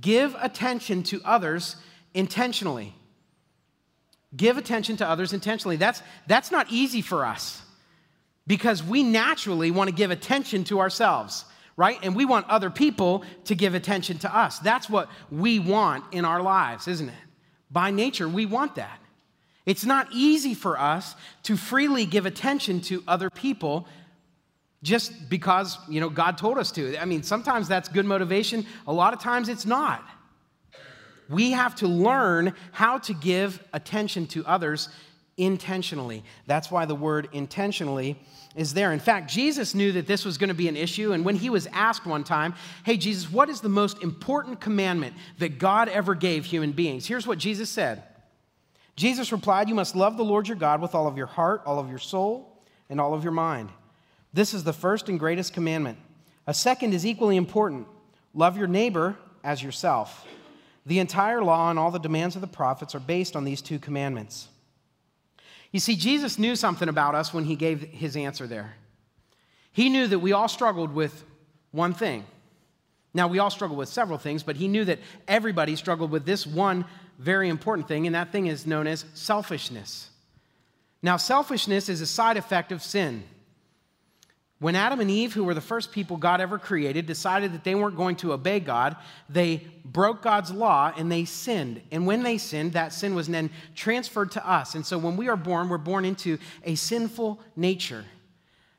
Give 0.00 0.36
attention 0.40 1.02
to 1.04 1.20
others 1.24 1.76
intentionally. 2.14 2.94
Give 4.34 4.58
attention 4.58 4.96
to 4.98 5.08
others 5.08 5.32
intentionally. 5.32 5.76
That's, 5.76 6.02
that's 6.26 6.50
not 6.50 6.66
easy 6.70 7.02
for 7.02 7.24
us 7.24 7.62
because 8.46 8.82
we 8.82 9.02
naturally 9.02 9.70
want 9.70 9.88
to 9.88 9.94
give 9.94 10.10
attention 10.10 10.64
to 10.64 10.80
ourselves, 10.80 11.44
right? 11.76 11.98
And 12.02 12.16
we 12.16 12.24
want 12.24 12.48
other 12.48 12.70
people 12.70 13.24
to 13.44 13.54
give 13.54 13.74
attention 13.74 14.18
to 14.18 14.36
us. 14.36 14.58
That's 14.58 14.88
what 14.88 15.08
we 15.30 15.58
want 15.58 16.04
in 16.12 16.24
our 16.24 16.42
lives, 16.42 16.88
isn't 16.88 17.08
it? 17.08 17.14
By 17.70 17.90
nature, 17.90 18.28
we 18.28 18.46
want 18.46 18.76
that. 18.76 19.00
It's 19.64 19.84
not 19.84 20.08
easy 20.12 20.54
for 20.54 20.78
us 20.78 21.16
to 21.44 21.56
freely 21.56 22.06
give 22.06 22.24
attention 22.24 22.80
to 22.82 23.02
other 23.08 23.30
people 23.30 23.88
just 24.82 25.28
because, 25.28 25.76
you 25.88 26.00
know, 26.00 26.08
God 26.08 26.38
told 26.38 26.58
us 26.58 26.70
to. 26.72 26.96
I 26.98 27.04
mean, 27.04 27.24
sometimes 27.24 27.66
that's 27.66 27.88
good 27.88 28.06
motivation, 28.06 28.64
a 28.86 28.92
lot 28.92 29.12
of 29.12 29.20
times 29.20 29.48
it's 29.48 29.66
not. 29.66 30.04
We 31.28 31.52
have 31.52 31.74
to 31.76 31.88
learn 31.88 32.54
how 32.72 32.98
to 32.98 33.14
give 33.14 33.62
attention 33.72 34.26
to 34.28 34.44
others 34.46 34.88
intentionally. 35.36 36.24
That's 36.46 36.70
why 36.70 36.84
the 36.84 36.94
word 36.94 37.28
intentionally 37.32 38.18
is 38.54 38.72
there. 38.72 38.92
In 38.92 38.98
fact, 38.98 39.30
Jesus 39.30 39.74
knew 39.74 39.92
that 39.92 40.06
this 40.06 40.24
was 40.24 40.38
going 40.38 40.48
to 40.48 40.54
be 40.54 40.68
an 40.68 40.76
issue. 40.76 41.12
And 41.12 41.24
when 41.24 41.36
he 41.36 41.50
was 41.50 41.66
asked 41.72 42.06
one 42.06 42.24
time, 42.24 42.54
Hey, 42.84 42.96
Jesus, 42.96 43.30
what 43.30 43.48
is 43.48 43.60
the 43.60 43.68
most 43.68 44.02
important 44.02 44.60
commandment 44.60 45.14
that 45.38 45.58
God 45.58 45.88
ever 45.88 46.14
gave 46.14 46.46
human 46.46 46.72
beings? 46.72 47.06
Here's 47.06 47.26
what 47.26 47.38
Jesus 47.38 47.68
said 47.68 48.02
Jesus 48.96 49.30
replied, 49.30 49.68
You 49.68 49.74
must 49.74 49.94
love 49.94 50.16
the 50.16 50.24
Lord 50.24 50.48
your 50.48 50.56
God 50.56 50.80
with 50.80 50.94
all 50.94 51.06
of 51.06 51.18
your 51.18 51.26
heart, 51.26 51.62
all 51.66 51.78
of 51.78 51.90
your 51.90 51.98
soul, 51.98 52.62
and 52.88 53.00
all 53.00 53.12
of 53.12 53.22
your 53.22 53.32
mind. 53.32 53.68
This 54.32 54.54
is 54.54 54.64
the 54.64 54.72
first 54.72 55.08
and 55.08 55.18
greatest 55.18 55.52
commandment. 55.52 55.98
A 56.46 56.54
second 56.54 56.94
is 56.94 57.04
equally 57.04 57.36
important 57.36 57.86
love 58.32 58.56
your 58.56 58.68
neighbor 58.68 59.16
as 59.44 59.62
yourself. 59.62 60.26
The 60.86 61.00
entire 61.00 61.42
law 61.42 61.68
and 61.68 61.78
all 61.78 61.90
the 61.90 61.98
demands 61.98 62.36
of 62.36 62.40
the 62.40 62.46
prophets 62.46 62.94
are 62.94 63.00
based 63.00 63.34
on 63.34 63.44
these 63.44 63.60
two 63.60 63.78
commandments. 63.78 64.48
You 65.72 65.80
see, 65.80 65.96
Jesus 65.96 66.38
knew 66.38 66.54
something 66.54 66.88
about 66.88 67.14
us 67.14 67.34
when 67.34 67.44
he 67.44 67.56
gave 67.56 67.80
his 67.82 68.16
answer 68.16 68.46
there. 68.46 68.76
He 69.72 69.88
knew 69.88 70.06
that 70.06 70.20
we 70.20 70.32
all 70.32 70.48
struggled 70.48 70.94
with 70.94 71.24
one 71.72 71.92
thing. 71.92 72.24
Now, 73.12 73.28
we 73.28 73.38
all 73.38 73.50
struggle 73.50 73.76
with 73.76 73.88
several 73.88 74.18
things, 74.18 74.42
but 74.42 74.56
he 74.56 74.68
knew 74.68 74.84
that 74.84 75.00
everybody 75.26 75.74
struggled 75.74 76.10
with 76.10 76.24
this 76.24 76.46
one 76.46 76.84
very 77.18 77.48
important 77.48 77.88
thing, 77.88 78.06
and 78.06 78.14
that 78.14 78.30
thing 78.30 78.46
is 78.46 78.66
known 78.66 78.86
as 78.86 79.04
selfishness. 79.14 80.10
Now, 81.02 81.16
selfishness 81.16 81.88
is 81.88 82.00
a 82.00 82.06
side 82.06 82.36
effect 82.36 82.72
of 82.72 82.82
sin. 82.82 83.24
When 84.58 84.74
Adam 84.74 85.00
and 85.00 85.10
Eve, 85.10 85.34
who 85.34 85.44
were 85.44 85.52
the 85.52 85.60
first 85.60 85.92
people 85.92 86.16
God 86.16 86.40
ever 86.40 86.58
created, 86.58 87.04
decided 87.04 87.52
that 87.52 87.62
they 87.62 87.74
weren't 87.74 87.96
going 87.96 88.16
to 88.16 88.32
obey 88.32 88.58
God, 88.58 88.96
they 89.28 89.66
broke 89.84 90.22
God's 90.22 90.50
law 90.50 90.92
and 90.96 91.12
they 91.12 91.26
sinned. 91.26 91.82
And 91.92 92.06
when 92.06 92.22
they 92.22 92.38
sinned, 92.38 92.72
that 92.72 92.94
sin 92.94 93.14
was 93.14 93.28
then 93.28 93.50
transferred 93.74 94.32
to 94.32 94.48
us. 94.48 94.74
And 94.74 94.86
so 94.86 94.96
when 94.96 95.18
we 95.18 95.28
are 95.28 95.36
born, 95.36 95.68
we're 95.68 95.76
born 95.76 96.06
into 96.06 96.38
a 96.64 96.74
sinful 96.74 97.38
nature. 97.54 98.06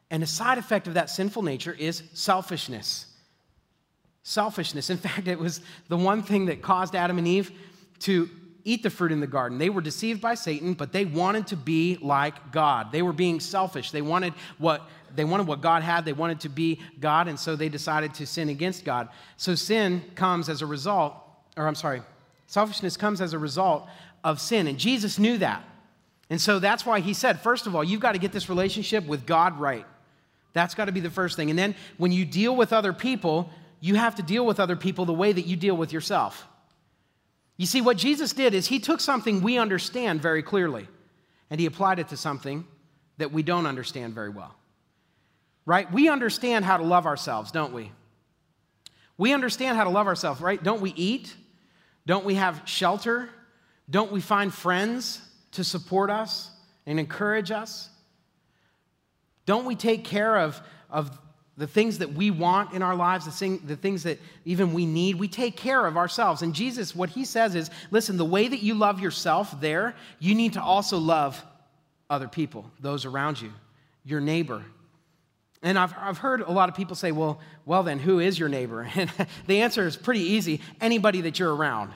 And 0.09 0.23
a 0.23 0.27
side 0.27 0.57
effect 0.57 0.87
of 0.87 0.95
that 0.95 1.11
sinful 1.11 1.43
nature 1.43 1.75
is 1.77 2.01
selfishness. 2.13 3.05
Selfishness. 4.23 4.89
In 4.89 4.97
fact, 4.97 5.27
it 5.27 5.37
was 5.37 5.61
the 5.89 5.97
one 5.97 6.23
thing 6.23 6.47
that 6.47 6.63
caused 6.63 6.95
Adam 6.95 7.19
and 7.19 7.27
Eve 7.27 7.51
to 7.99 8.29
eat 8.67 8.83
the 8.83 8.89
fruit 8.89 9.13
in 9.13 9.21
the 9.21 9.27
garden. 9.27 9.57
They 9.57 9.69
were 9.69 9.81
deceived 9.81 10.19
by 10.19 10.33
Satan, 10.33 10.73
but 10.73 10.91
they 10.91 11.05
wanted 11.05 11.47
to 11.47 11.55
be 11.55 11.97
like 12.01 12.51
God. 12.51 12.91
They 12.91 13.01
were 13.01 13.13
being 13.13 13.39
selfish. 13.39 13.91
They 13.91 14.01
wanted 14.01 14.33
what 14.57 14.81
they 15.15 15.25
wanted 15.25 15.47
what 15.47 15.61
God 15.61 15.83
had. 15.83 16.05
They 16.05 16.13
wanted 16.13 16.41
to 16.41 16.49
be 16.49 16.79
God, 16.99 17.27
and 17.27 17.39
so 17.39 17.55
they 17.55 17.69
decided 17.69 18.13
to 18.15 18.25
sin 18.25 18.49
against 18.49 18.85
God. 18.85 19.09
So 19.35 19.55
sin 19.55 20.03
comes 20.15 20.49
as 20.49 20.61
a 20.61 20.65
result, 20.65 21.13
or 21.55 21.67
I'm 21.67 21.75
sorry, 21.75 22.01
selfishness 22.47 22.97
comes 22.97 23.21
as 23.21 23.33
a 23.33 23.39
result 23.39 23.87
of 24.23 24.41
sin. 24.41 24.67
And 24.67 24.77
Jesus 24.77 25.17
knew 25.17 25.37
that. 25.37 25.63
And 26.29 26.41
so 26.41 26.59
that's 26.59 26.85
why 26.85 26.99
he 26.99 27.13
said, 27.13 27.39
first 27.39 27.67
of 27.67 27.75
all, 27.75 27.83
you've 27.83 28.01
got 28.01 28.11
to 28.11 28.19
get 28.19 28.31
this 28.31 28.49
relationship 28.49 29.05
with 29.05 29.25
God 29.25 29.59
right. 29.59 29.85
That's 30.53 30.75
got 30.75 30.85
to 30.85 30.91
be 30.91 30.99
the 30.99 31.09
first 31.09 31.35
thing. 31.35 31.49
And 31.49 31.57
then 31.57 31.75
when 31.97 32.11
you 32.11 32.25
deal 32.25 32.55
with 32.55 32.73
other 32.73 32.91
people, 32.91 33.49
you 33.79 33.95
have 33.95 34.15
to 34.15 34.23
deal 34.23 34.45
with 34.45 34.59
other 34.59 34.75
people 34.75 35.05
the 35.05 35.13
way 35.13 35.31
that 35.31 35.45
you 35.45 35.55
deal 35.55 35.77
with 35.77 35.93
yourself. 35.93 36.47
You 37.55 37.65
see, 37.65 37.81
what 37.81 37.97
Jesus 37.97 38.33
did 38.33 38.53
is 38.53 38.67
he 38.67 38.79
took 38.79 38.99
something 38.99 39.41
we 39.41 39.57
understand 39.57 40.21
very 40.21 40.43
clearly 40.43 40.87
and 41.49 41.59
he 41.59 41.65
applied 41.65 41.99
it 41.99 42.09
to 42.09 42.17
something 42.17 42.65
that 43.17 43.31
we 43.31 43.41
don't 43.43 43.65
understand 43.65 44.13
very 44.13 44.29
well 44.29 44.56
right? 45.67 45.91
We 45.91 46.07
understand 46.07 46.63
how 46.63 46.77
to 46.77 46.83
love 46.83 47.05
ourselves, 47.05 47.51
don't 47.51 47.73
we? 47.73 47.91
We 49.17 49.33
understand 49.33 49.77
how 49.77 49.83
to 49.83 49.89
love 49.89 50.07
ourselves, 50.07 50.39
right? 50.39 50.63
Don't 50.63 50.81
we 50.81 50.91
eat? 50.91 51.35
Don't 52.07 52.23
we 52.23 52.35
have 52.35 52.61
shelter? 52.63 53.29
Don't 53.89 54.11
we 54.11 54.21
find 54.21 54.51
friends 54.51 55.21
to 55.51 55.65
support 55.65 56.09
us 56.09 56.49
and 56.85 56.99
encourage 56.99 57.51
us? 57.51 57.89
Don't 59.45 59.65
we 59.65 59.75
take 59.75 60.05
care 60.05 60.37
of, 60.37 60.59
of 60.89 61.19
the 61.57 61.67
things 61.67 61.97
that 61.97 62.13
we 62.13 62.31
want 62.31 62.73
in 62.73 62.81
our 62.81 62.95
lives, 62.95 63.25
the, 63.25 63.31
thing, 63.31 63.61
the 63.65 63.75
things 63.75 64.03
that 64.03 64.19
even 64.45 64.71
we 64.71 64.85
need? 64.85 65.15
We 65.15 65.27
take 65.27 65.57
care 65.57 65.85
of 65.85 65.97
ourselves. 65.97 66.43
And 66.43 66.55
Jesus, 66.55 66.95
what 66.95 67.09
he 67.09 67.25
says 67.25 67.55
is 67.55 67.69
listen, 67.91 68.15
the 68.15 68.23
way 68.23 68.47
that 68.47 68.63
you 68.63 68.73
love 68.73 69.01
yourself 69.01 69.59
there, 69.59 69.95
you 70.19 70.33
need 70.33 70.53
to 70.53 70.61
also 70.61 70.97
love 70.97 71.43
other 72.09 72.29
people, 72.29 72.71
those 72.79 73.03
around 73.03 73.41
you, 73.41 73.51
your 74.05 74.21
neighbor, 74.21 74.63
and 75.63 75.77
I've, 75.77 75.93
I've 75.97 76.19
heard 76.19 76.41
a 76.41 76.51
lot 76.51 76.69
of 76.69 76.75
people 76.75 76.95
say, 76.95 77.11
well, 77.11 77.39
well, 77.65 77.83
then, 77.83 77.99
who 77.99 78.19
is 78.19 78.37
your 78.37 78.49
neighbor? 78.49 78.83
And 78.95 79.11
the 79.47 79.61
answer 79.61 79.87
is 79.87 79.95
pretty 79.95 80.21
easy 80.21 80.61
anybody 80.79 81.21
that 81.21 81.39
you're 81.39 81.53
around. 81.55 81.93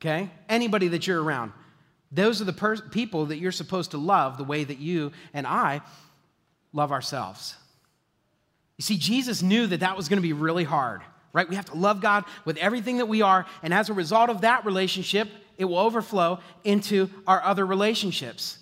Okay? 0.00 0.30
Anybody 0.48 0.88
that 0.88 1.06
you're 1.06 1.22
around. 1.22 1.52
Those 2.10 2.40
are 2.40 2.44
the 2.44 2.52
per- 2.52 2.80
people 2.80 3.26
that 3.26 3.36
you're 3.36 3.52
supposed 3.52 3.92
to 3.92 3.98
love 3.98 4.38
the 4.38 4.44
way 4.44 4.64
that 4.64 4.78
you 4.78 5.12
and 5.34 5.46
I 5.46 5.82
love 6.72 6.92
ourselves. 6.92 7.54
You 8.78 8.82
see, 8.82 8.96
Jesus 8.96 9.42
knew 9.42 9.66
that 9.66 9.80
that 9.80 9.96
was 9.96 10.08
going 10.08 10.16
to 10.16 10.22
be 10.22 10.32
really 10.32 10.64
hard, 10.64 11.02
right? 11.34 11.48
We 11.48 11.56
have 11.56 11.66
to 11.66 11.76
love 11.76 12.00
God 12.00 12.24
with 12.46 12.56
everything 12.56 12.96
that 12.96 13.06
we 13.06 13.20
are. 13.20 13.44
And 13.62 13.74
as 13.74 13.90
a 13.90 13.92
result 13.92 14.30
of 14.30 14.40
that 14.40 14.64
relationship, 14.64 15.28
it 15.58 15.66
will 15.66 15.78
overflow 15.78 16.40
into 16.64 17.10
our 17.26 17.42
other 17.42 17.66
relationships. 17.66 18.56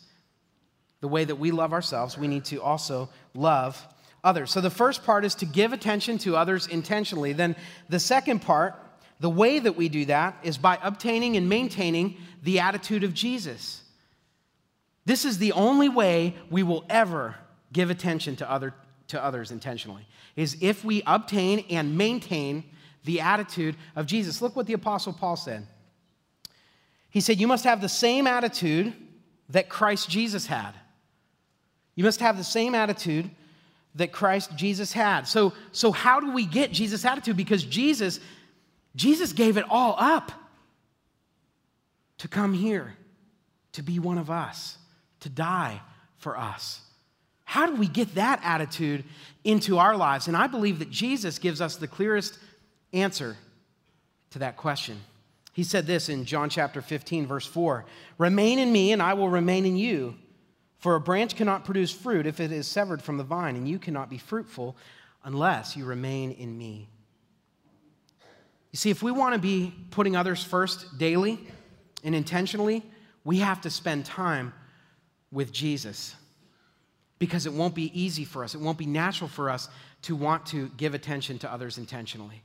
The 1.00 1.08
way 1.08 1.24
that 1.24 1.36
we 1.36 1.50
love 1.50 1.72
ourselves, 1.72 2.18
we 2.18 2.28
need 2.28 2.44
to 2.46 2.60
also 2.60 3.08
love 3.34 3.86
others. 4.24 4.50
So 4.50 4.60
the 4.60 4.70
first 4.70 5.04
part 5.04 5.24
is 5.24 5.34
to 5.36 5.46
give 5.46 5.72
attention 5.72 6.18
to 6.18 6.36
others 6.36 6.66
intentionally. 6.66 7.32
Then 7.32 7.54
the 7.88 8.00
second 8.00 8.40
part, 8.40 8.74
the 9.20 9.30
way 9.30 9.58
that 9.58 9.76
we 9.76 9.88
do 9.88 10.04
that 10.06 10.36
is 10.42 10.58
by 10.58 10.78
obtaining 10.82 11.36
and 11.36 11.48
maintaining 11.48 12.16
the 12.42 12.60
attitude 12.60 13.04
of 13.04 13.14
Jesus. 13.14 13.82
This 15.04 15.24
is 15.24 15.38
the 15.38 15.52
only 15.52 15.88
way 15.88 16.34
we 16.50 16.62
will 16.62 16.84
ever 16.88 17.36
give 17.72 17.90
attention 17.90 18.36
to, 18.36 18.50
other, 18.50 18.74
to 19.08 19.22
others 19.22 19.50
intentionally, 19.50 20.06
is 20.36 20.56
if 20.60 20.84
we 20.84 21.02
obtain 21.06 21.64
and 21.70 21.96
maintain 21.96 22.64
the 23.04 23.20
attitude 23.20 23.76
of 23.96 24.06
Jesus. 24.06 24.42
Look 24.42 24.54
what 24.54 24.66
the 24.66 24.74
Apostle 24.74 25.12
Paul 25.12 25.36
said. 25.36 25.66
He 27.10 27.20
said, 27.20 27.40
You 27.40 27.46
must 27.46 27.64
have 27.64 27.80
the 27.80 27.88
same 27.88 28.26
attitude 28.26 28.92
that 29.48 29.68
Christ 29.68 30.10
Jesus 30.10 30.46
had. 30.46 30.72
You 31.98 32.04
must 32.04 32.20
have 32.20 32.36
the 32.36 32.44
same 32.44 32.76
attitude 32.76 33.28
that 33.96 34.12
Christ 34.12 34.54
Jesus 34.54 34.92
had. 34.92 35.22
So, 35.26 35.52
so 35.72 35.90
how 35.90 36.20
do 36.20 36.30
we 36.30 36.46
get 36.46 36.70
Jesus' 36.70 37.04
attitude? 37.04 37.36
Because 37.36 37.64
Jesus, 37.64 38.20
Jesus 38.94 39.32
gave 39.32 39.56
it 39.56 39.64
all 39.68 39.96
up 39.98 40.30
to 42.18 42.28
come 42.28 42.54
here, 42.54 42.94
to 43.72 43.82
be 43.82 43.98
one 43.98 44.16
of 44.16 44.30
us, 44.30 44.78
to 45.18 45.28
die 45.28 45.80
for 46.18 46.38
us. 46.38 46.82
How 47.42 47.66
do 47.66 47.74
we 47.74 47.88
get 47.88 48.14
that 48.14 48.38
attitude 48.44 49.02
into 49.42 49.78
our 49.78 49.96
lives? 49.96 50.28
And 50.28 50.36
I 50.36 50.46
believe 50.46 50.78
that 50.78 50.90
Jesus 50.90 51.40
gives 51.40 51.60
us 51.60 51.74
the 51.74 51.88
clearest 51.88 52.38
answer 52.92 53.36
to 54.30 54.38
that 54.38 54.56
question. 54.56 55.00
He 55.52 55.64
said 55.64 55.88
this 55.88 56.08
in 56.08 56.26
John 56.26 56.48
chapter 56.48 56.80
15, 56.80 57.26
verse 57.26 57.46
4 57.46 57.84
Remain 58.18 58.60
in 58.60 58.70
me, 58.70 58.92
and 58.92 59.02
I 59.02 59.14
will 59.14 59.28
remain 59.28 59.66
in 59.66 59.76
you. 59.76 60.14
For 60.78 60.94
a 60.94 61.00
branch 61.00 61.34
cannot 61.34 61.64
produce 61.64 61.90
fruit 61.90 62.26
if 62.26 62.40
it 62.40 62.52
is 62.52 62.66
severed 62.66 63.02
from 63.02 63.18
the 63.18 63.24
vine, 63.24 63.56
and 63.56 63.68
you 63.68 63.78
cannot 63.78 64.08
be 64.08 64.18
fruitful 64.18 64.76
unless 65.24 65.76
you 65.76 65.84
remain 65.84 66.30
in 66.32 66.56
me. 66.56 66.88
You 68.70 68.76
see, 68.76 68.90
if 68.90 69.02
we 69.02 69.10
want 69.10 69.34
to 69.34 69.40
be 69.40 69.74
putting 69.90 70.14
others 70.14 70.42
first 70.42 70.98
daily 70.98 71.40
and 72.04 72.14
intentionally, 72.14 72.82
we 73.24 73.38
have 73.38 73.60
to 73.62 73.70
spend 73.70 74.04
time 74.04 74.52
with 75.32 75.52
Jesus 75.52 76.14
because 77.18 77.46
it 77.46 77.52
won't 77.52 77.74
be 77.74 77.90
easy 78.00 78.24
for 78.24 78.44
us. 78.44 78.54
It 78.54 78.60
won't 78.60 78.78
be 78.78 78.86
natural 78.86 79.28
for 79.28 79.50
us 79.50 79.68
to 80.02 80.14
want 80.14 80.46
to 80.46 80.68
give 80.76 80.94
attention 80.94 81.38
to 81.40 81.52
others 81.52 81.78
intentionally. 81.78 82.42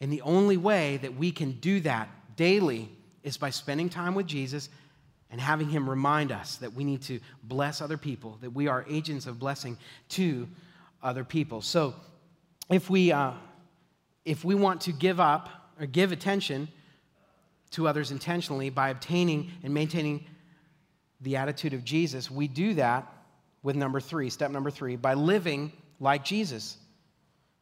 And 0.00 0.12
the 0.12 0.22
only 0.22 0.56
way 0.56 0.98
that 0.98 1.16
we 1.16 1.32
can 1.32 1.52
do 1.52 1.80
that 1.80 2.08
daily 2.36 2.88
is 3.22 3.36
by 3.36 3.50
spending 3.50 3.88
time 3.88 4.14
with 4.14 4.26
Jesus 4.26 4.68
and 5.34 5.40
having 5.40 5.68
Him 5.68 5.90
remind 5.90 6.30
us 6.30 6.58
that 6.58 6.74
we 6.74 6.84
need 6.84 7.02
to 7.02 7.18
bless 7.42 7.80
other 7.80 7.96
people, 7.96 8.38
that 8.40 8.50
we 8.50 8.68
are 8.68 8.86
agents 8.88 9.26
of 9.26 9.36
blessing 9.40 9.76
to 10.10 10.46
other 11.02 11.24
people. 11.24 11.60
So, 11.60 11.92
if 12.70 12.88
we, 12.88 13.10
uh, 13.10 13.32
if 14.24 14.44
we 14.44 14.54
want 14.54 14.82
to 14.82 14.92
give 14.92 15.18
up 15.18 15.48
or 15.80 15.86
give 15.86 16.12
attention 16.12 16.68
to 17.72 17.88
others 17.88 18.12
intentionally 18.12 18.70
by 18.70 18.90
obtaining 18.90 19.50
and 19.64 19.74
maintaining 19.74 20.24
the 21.20 21.34
attitude 21.34 21.74
of 21.74 21.84
Jesus, 21.84 22.30
we 22.30 22.46
do 22.46 22.74
that 22.74 23.12
with 23.64 23.74
number 23.74 23.98
three, 23.98 24.30
step 24.30 24.52
number 24.52 24.70
three, 24.70 24.94
by 24.94 25.14
living 25.14 25.72
like 25.98 26.24
Jesus. 26.24 26.76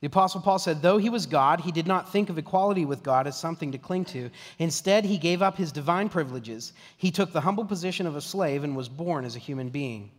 The 0.02 0.08
Apostle 0.08 0.40
Paul 0.40 0.58
said, 0.58 0.82
though 0.82 0.98
he 0.98 1.08
was 1.08 1.26
God, 1.26 1.60
he 1.60 1.70
did 1.70 1.86
not 1.86 2.10
think 2.10 2.28
of 2.28 2.36
equality 2.36 2.84
with 2.84 3.04
God 3.04 3.28
as 3.28 3.38
something 3.38 3.70
to 3.70 3.78
cling 3.78 4.04
to. 4.06 4.30
Instead, 4.58 5.04
he 5.04 5.16
gave 5.16 5.42
up 5.42 5.56
his 5.56 5.70
divine 5.70 6.08
privileges. 6.08 6.72
He 6.96 7.12
took 7.12 7.32
the 7.32 7.40
humble 7.40 7.64
position 7.64 8.04
of 8.08 8.16
a 8.16 8.20
slave 8.20 8.64
and 8.64 8.76
was 8.76 8.88
born 8.88 9.24
as 9.24 9.36
a 9.36 9.38
human 9.38 9.68
being. 9.68 10.10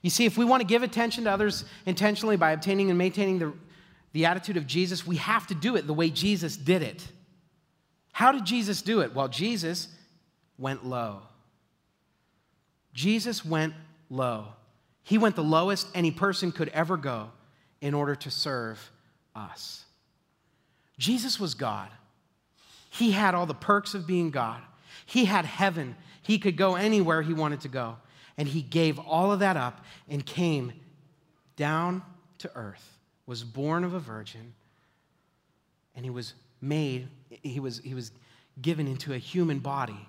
You 0.00 0.08
see, 0.08 0.24
if 0.24 0.38
we 0.38 0.46
want 0.46 0.62
to 0.62 0.66
give 0.66 0.82
attention 0.82 1.24
to 1.24 1.30
others 1.30 1.66
intentionally 1.84 2.38
by 2.38 2.52
obtaining 2.52 2.88
and 2.88 2.96
maintaining 2.96 3.38
the, 3.38 3.52
the 4.14 4.24
attitude 4.24 4.56
of 4.56 4.66
Jesus, 4.66 5.06
we 5.06 5.16
have 5.16 5.46
to 5.48 5.54
do 5.54 5.76
it 5.76 5.86
the 5.86 5.92
way 5.92 6.08
Jesus 6.08 6.56
did 6.56 6.80
it. 6.80 7.06
How 8.12 8.32
did 8.32 8.46
Jesus 8.46 8.80
do 8.80 9.00
it? 9.00 9.14
Well, 9.14 9.28
Jesus 9.28 9.88
went 10.56 10.86
low. 10.86 11.20
Jesus 12.94 13.44
went 13.44 13.74
low. 14.08 14.46
He 15.02 15.18
went 15.18 15.36
the 15.36 15.44
lowest 15.44 15.86
any 15.94 16.12
person 16.12 16.50
could 16.50 16.70
ever 16.70 16.96
go 16.96 17.32
in 17.80 17.94
order 17.94 18.14
to 18.14 18.30
serve 18.30 18.90
us. 19.34 19.84
Jesus 20.98 21.38
was 21.38 21.54
God. 21.54 21.88
He 22.90 23.12
had 23.12 23.34
all 23.34 23.46
the 23.46 23.54
perks 23.54 23.94
of 23.94 24.06
being 24.06 24.30
God. 24.30 24.62
He 25.04 25.26
had 25.26 25.44
heaven. 25.44 25.96
He 26.22 26.38
could 26.38 26.56
go 26.56 26.74
anywhere 26.74 27.22
he 27.22 27.34
wanted 27.34 27.60
to 27.62 27.68
go. 27.68 27.96
And 28.38 28.48
he 28.48 28.62
gave 28.62 28.98
all 28.98 29.32
of 29.32 29.40
that 29.40 29.56
up 29.56 29.84
and 30.08 30.24
came 30.24 30.72
down 31.56 32.02
to 32.38 32.50
earth, 32.54 32.98
was 33.26 33.42
born 33.42 33.84
of 33.84 33.94
a 33.94 33.98
virgin, 33.98 34.52
and 35.94 36.04
he 36.04 36.10
was 36.10 36.34
made, 36.60 37.08
he 37.42 37.60
was, 37.60 37.78
he 37.78 37.94
was 37.94 38.12
given 38.60 38.86
into 38.86 39.14
a 39.14 39.18
human 39.18 39.58
body. 39.58 40.06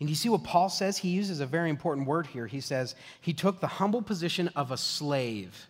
And 0.00 0.08
you 0.08 0.14
see 0.14 0.28
what 0.28 0.44
Paul 0.44 0.68
says? 0.68 0.98
He 0.98 1.08
uses 1.10 1.40
a 1.40 1.46
very 1.46 1.70
important 1.70 2.06
word 2.06 2.26
here. 2.26 2.46
He 2.46 2.60
says, 2.60 2.94
He 3.20 3.32
took 3.32 3.60
the 3.60 3.66
humble 3.66 4.02
position 4.02 4.48
of 4.56 4.70
a 4.70 4.76
slave. 4.76 5.68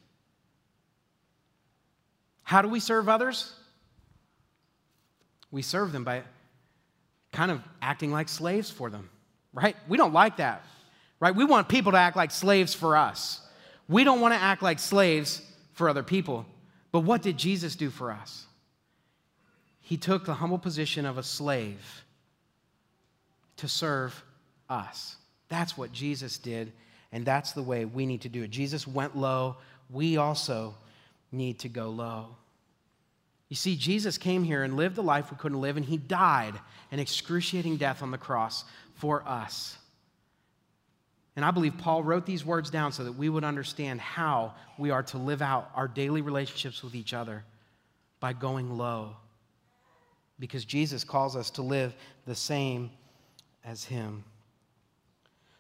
How 2.43 2.63
do 2.63 2.69
we 2.69 2.81
serve 2.81 3.09
others? 3.09 3.53
We 5.51 5.63
serve 5.63 5.93
them 5.93 6.05
by 6.05 6.23
kind 7.33 7.51
of 7.51 7.61
acting 7.81 8.13
like 8.13 8.29
slaves 8.29 8.71
for 8.71 8.91
them, 8.91 9.09
right? 9.53 9.77
We 9.89 9.97
don't 9.97 10.13
like 10.13 10.39
that, 10.39 10.65
right? 11.21 11.35
We 11.35 11.45
want 11.45 11.69
people 11.69 11.93
to 11.93 11.99
act 11.99 12.17
like 12.17 12.31
slaves 12.31 12.75
for 12.75 12.97
us. 12.97 13.41
We 13.89 14.05
don't 14.05 14.21
want 14.21 14.35
to 14.35 14.41
act 14.41 14.63
like 14.63 14.79
slaves 14.79 15.43
for 15.73 15.89
other 15.89 16.03
people. 16.03 16.47
But 16.91 17.01
what 17.01 17.23
did 17.23 17.39
Jesus 17.39 17.77
do 17.77 17.91
for 17.91 18.11
us? 18.11 18.47
He 19.81 19.97
took 19.97 20.25
the 20.25 20.35
humble 20.35 20.59
position 20.59 21.05
of 21.05 21.19
a 21.19 21.23
slave 21.23 22.05
to 23.57 23.69
serve 23.69 24.23
us. 24.69 25.17
That's 25.49 25.77
what 25.77 25.93
Jesus 25.93 26.39
did, 26.39 26.73
and 27.13 27.25
that's 27.25 27.53
the 27.53 27.63
way 27.63 27.85
we 27.85 28.07
need 28.07 28.23
to 28.23 28.29
do 28.29 28.43
it. 28.43 28.51
Jesus 28.51 28.87
went 28.87 29.17
low. 29.17 29.57
We 29.91 30.17
also 30.17 30.75
need 31.33 31.59
to 31.61 31.69
go 31.69 31.89
low. 31.89 32.37
You 33.49 33.57
see, 33.57 33.77
Jesus 33.77 34.17
came 34.17 34.45
here 34.45 34.63
and 34.63 34.77
lived 34.77 34.97
the 34.97 35.03
life 35.03 35.31
we 35.31 35.37
couldn't 35.37 35.61
live, 35.61 35.77
and 35.77 35.85
he 35.85 35.97
died 35.97 36.55
an 36.91 36.99
excruciating 36.99 37.77
death 37.77 38.03
on 38.03 38.11
the 38.11 38.19
cross 38.19 38.65
for 38.95 39.27
us. 39.27 39.77
And 41.35 41.45
I 41.45 41.51
believe 41.51 41.77
Paul 41.79 42.03
wrote 42.03 42.27
these 42.27 42.45
words 42.45 42.71
down 42.71 42.93
so 42.93 43.05
that 43.05 43.13
we 43.13 43.29
would 43.29 43.45
understand 43.45 44.01
how 44.01 44.55
we 44.79 44.91
are 44.91 45.03
to 45.05 45.19
live 45.19 45.41
out 45.41 45.71
our 45.75 45.89
daily 45.89 46.21
relationships 46.21 46.83
with 46.83 46.95
each 46.95 47.15
other 47.15 47.45
by 48.21 48.33
going 48.33 48.77
low. 48.77 49.17
Because 50.39 50.65
Jesus 50.65 51.05
calls 51.05 51.37
us 51.37 51.51
to 51.51 51.63
live 51.63 51.95
the 52.27 52.35
same 52.35 52.91
as 53.65 53.85
him. 53.85 54.25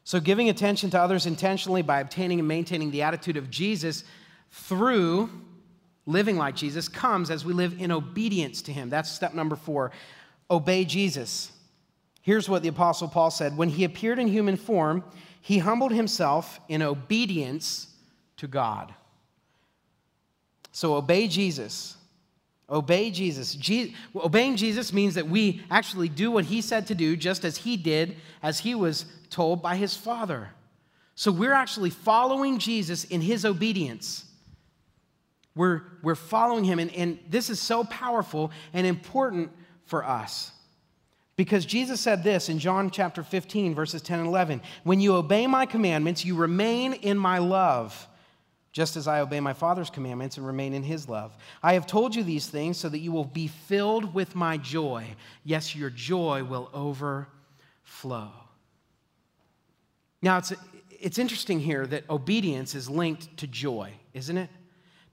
So, 0.04 0.18
giving 0.18 0.48
attention 0.48 0.90
to 0.90 1.00
others 1.00 1.26
intentionally 1.26 1.82
by 1.82 2.00
obtaining 2.00 2.38
and 2.40 2.48
maintaining 2.48 2.90
the 2.90 3.02
attitude 3.02 3.36
of 3.36 3.50
Jesus 3.50 4.04
through 4.50 5.30
living 6.06 6.36
like 6.36 6.56
Jesus 6.56 6.88
comes 6.88 7.30
as 7.30 7.44
we 7.44 7.52
live 7.52 7.80
in 7.80 7.92
obedience 7.92 8.62
to 8.62 8.72
him. 8.72 8.90
That's 8.90 9.10
step 9.10 9.34
number 9.34 9.56
four 9.56 9.92
obey 10.50 10.84
Jesus. 10.84 11.50
Here's 12.20 12.48
what 12.48 12.62
the 12.62 12.68
Apostle 12.68 13.08
Paul 13.08 13.30
said 13.30 13.56
When 13.56 13.68
he 13.68 13.84
appeared 13.84 14.18
in 14.18 14.28
human 14.28 14.56
form, 14.56 15.04
he 15.40 15.58
humbled 15.58 15.92
himself 15.92 16.60
in 16.68 16.82
obedience 16.82 17.88
to 18.36 18.46
God. 18.46 18.94
So 20.70 20.94
obey 20.94 21.28
Jesus. 21.28 21.96
Obey 22.70 23.10
Jesus. 23.10 23.54
Je- 23.54 23.94
obeying 24.14 24.56
Jesus 24.56 24.92
means 24.92 25.14
that 25.14 25.28
we 25.28 25.62
actually 25.70 26.08
do 26.08 26.30
what 26.30 26.46
he 26.46 26.62
said 26.62 26.86
to 26.86 26.94
do, 26.94 27.16
just 27.16 27.44
as 27.44 27.58
he 27.58 27.76
did, 27.76 28.16
as 28.42 28.60
he 28.60 28.74
was 28.74 29.04
told 29.28 29.60
by 29.60 29.76
his 29.76 29.94
Father. 29.94 30.50
So 31.14 31.30
we're 31.30 31.52
actually 31.52 31.90
following 31.90 32.58
Jesus 32.58 33.04
in 33.04 33.20
his 33.20 33.44
obedience. 33.44 34.24
We're, 35.54 35.82
we're 36.02 36.14
following 36.14 36.64
him, 36.64 36.78
and, 36.78 36.94
and 36.94 37.18
this 37.28 37.50
is 37.50 37.60
so 37.60 37.84
powerful 37.84 38.50
and 38.72 38.86
important 38.86 39.50
for 39.84 40.04
us. 40.04 40.52
Because 41.36 41.64
Jesus 41.64 42.00
said 42.00 42.22
this 42.22 42.48
in 42.48 42.58
John 42.58 42.90
chapter 42.90 43.22
15, 43.22 43.74
verses 43.74 44.02
10 44.02 44.20
and 44.20 44.28
11 44.28 44.62
When 44.84 45.00
you 45.00 45.14
obey 45.14 45.46
my 45.46 45.66
commandments, 45.66 46.24
you 46.24 46.34
remain 46.34 46.92
in 46.94 47.18
my 47.18 47.38
love, 47.38 48.06
just 48.72 48.96
as 48.96 49.08
I 49.08 49.20
obey 49.20 49.40
my 49.40 49.52
Father's 49.52 49.90
commandments 49.90 50.36
and 50.36 50.46
remain 50.46 50.72
in 50.72 50.82
his 50.82 51.08
love. 51.08 51.36
I 51.62 51.74
have 51.74 51.86
told 51.86 52.14
you 52.14 52.22
these 52.22 52.46
things 52.46 52.78
so 52.78 52.88
that 52.88 52.98
you 52.98 53.12
will 53.12 53.24
be 53.24 53.48
filled 53.48 54.14
with 54.14 54.34
my 54.34 54.56
joy. 54.56 55.06
Yes, 55.44 55.76
your 55.76 55.90
joy 55.90 56.44
will 56.44 56.70
overflow. 56.72 58.30
Now, 60.22 60.38
it's, 60.38 60.52
it's 60.90 61.18
interesting 61.18 61.60
here 61.60 61.86
that 61.88 62.08
obedience 62.08 62.74
is 62.74 62.88
linked 62.88 63.36
to 63.38 63.46
joy, 63.46 63.92
isn't 64.14 64.38
it? 64.38 64.48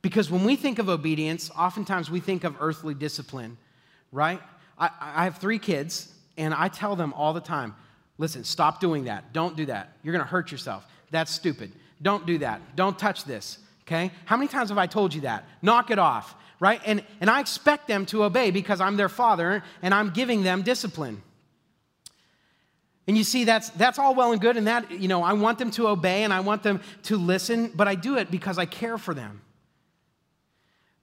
Because 0.01 0.31
when 0.31 0.43
we 0.43 0.55
think 0.55 0.79
of 0.79 0.89
obedience, 0.89 1.51
oftentimes 1.57 2.09
we 2.09 2.19
think 2.19 2.43
of 2.43 2.55
earthly 2.59 2.93
discipline, 2.93 3.57
right? 4.11 4.41
I, 4.77 4.89
I 4.99 5.23
have 5.25 5.37
three 5.37 5.59
kids, 5.59 6.13
and 6.37 6.53
I 6.53 6.69
tell 6.69 6.95
them 6.95 7.13
all 7.13 7.33
the 7.33 7.41
time 7.41 7.75
listen, 8.17 8.43
stop 8.43 8.81
doing 8.81 9.05
that. 9.05 9.31
Don't 9.31 9.55
do 9.55 9.65
that. 9.67 9.93
You're 10.03 10.11
going 10.11 10.23
to 10.23 10.29
hurt 10.29 10.51
yourself. 10.51 10.85
That's 11.09 11.31
stupid. 11.31 11.71
Don't 12.01 12.25
do 12.25 12.37
that. 12.39 12.75
Don't 12.75 12.99
touch 12.99 13.23
this, 13.23 13.59
okay? 13.83 14.11
How 14.25 14.35
many 14.35 14.49
times 14.49 14.69
have 14.69 14.77
I 14.77 14.87
told 14.87 15.13
you 15.13 15.21
that? 15.21 15.45
Knock 15.61 15.89
it 15.89 15.99
off, 15.99 16.35
right? 16.59 16.81
And, 16.85 17.01
and 17.21 17.29
I 17.29 17.39
expect 17.39 17.87
them 17.87 18.05
to 18.07 18.25
obey 18.25 18.51
because 18.51 18.81
I'm 18.81 18.97
their 18.97 19.09
father 19.09 19.63
and 19.81 19.93
I'm 19.93 20.09
giving 20.09 20.43
them 20.43 20.61
discipline. 20.61 21.21
And 23.07 23.17
you 23.17 23.23
see, 23.23 23.45
that's, 23.45 23.69
that's 23.71 23.97
all 23.97 24.13
well 24.13 24.33
and 24.33 24.39
good, 24.39 24.55
and 24.55 24.67
that, 24.67 24.91
you 24.91 25.07
know, 25.07 25.23
I 25.23 25.33
want 25.33 25.57
them 25.57 25.71
to 25.71 25.87
obey 25.87 26.23
and 26.23 26.31
I 26.31 26.41
want 26.41 26.61
them 26.61 26.81
to 27.03 27.17
listen, 27.17 27.71
but 27.73 27.87
I 27.87 27.95
do 27.95 28.17
it 28.17 28.29
because 28.29 28.57
I 28.57 28.65
care 28.65 28.97
for 28.97 29.13
them. 29.13 29.41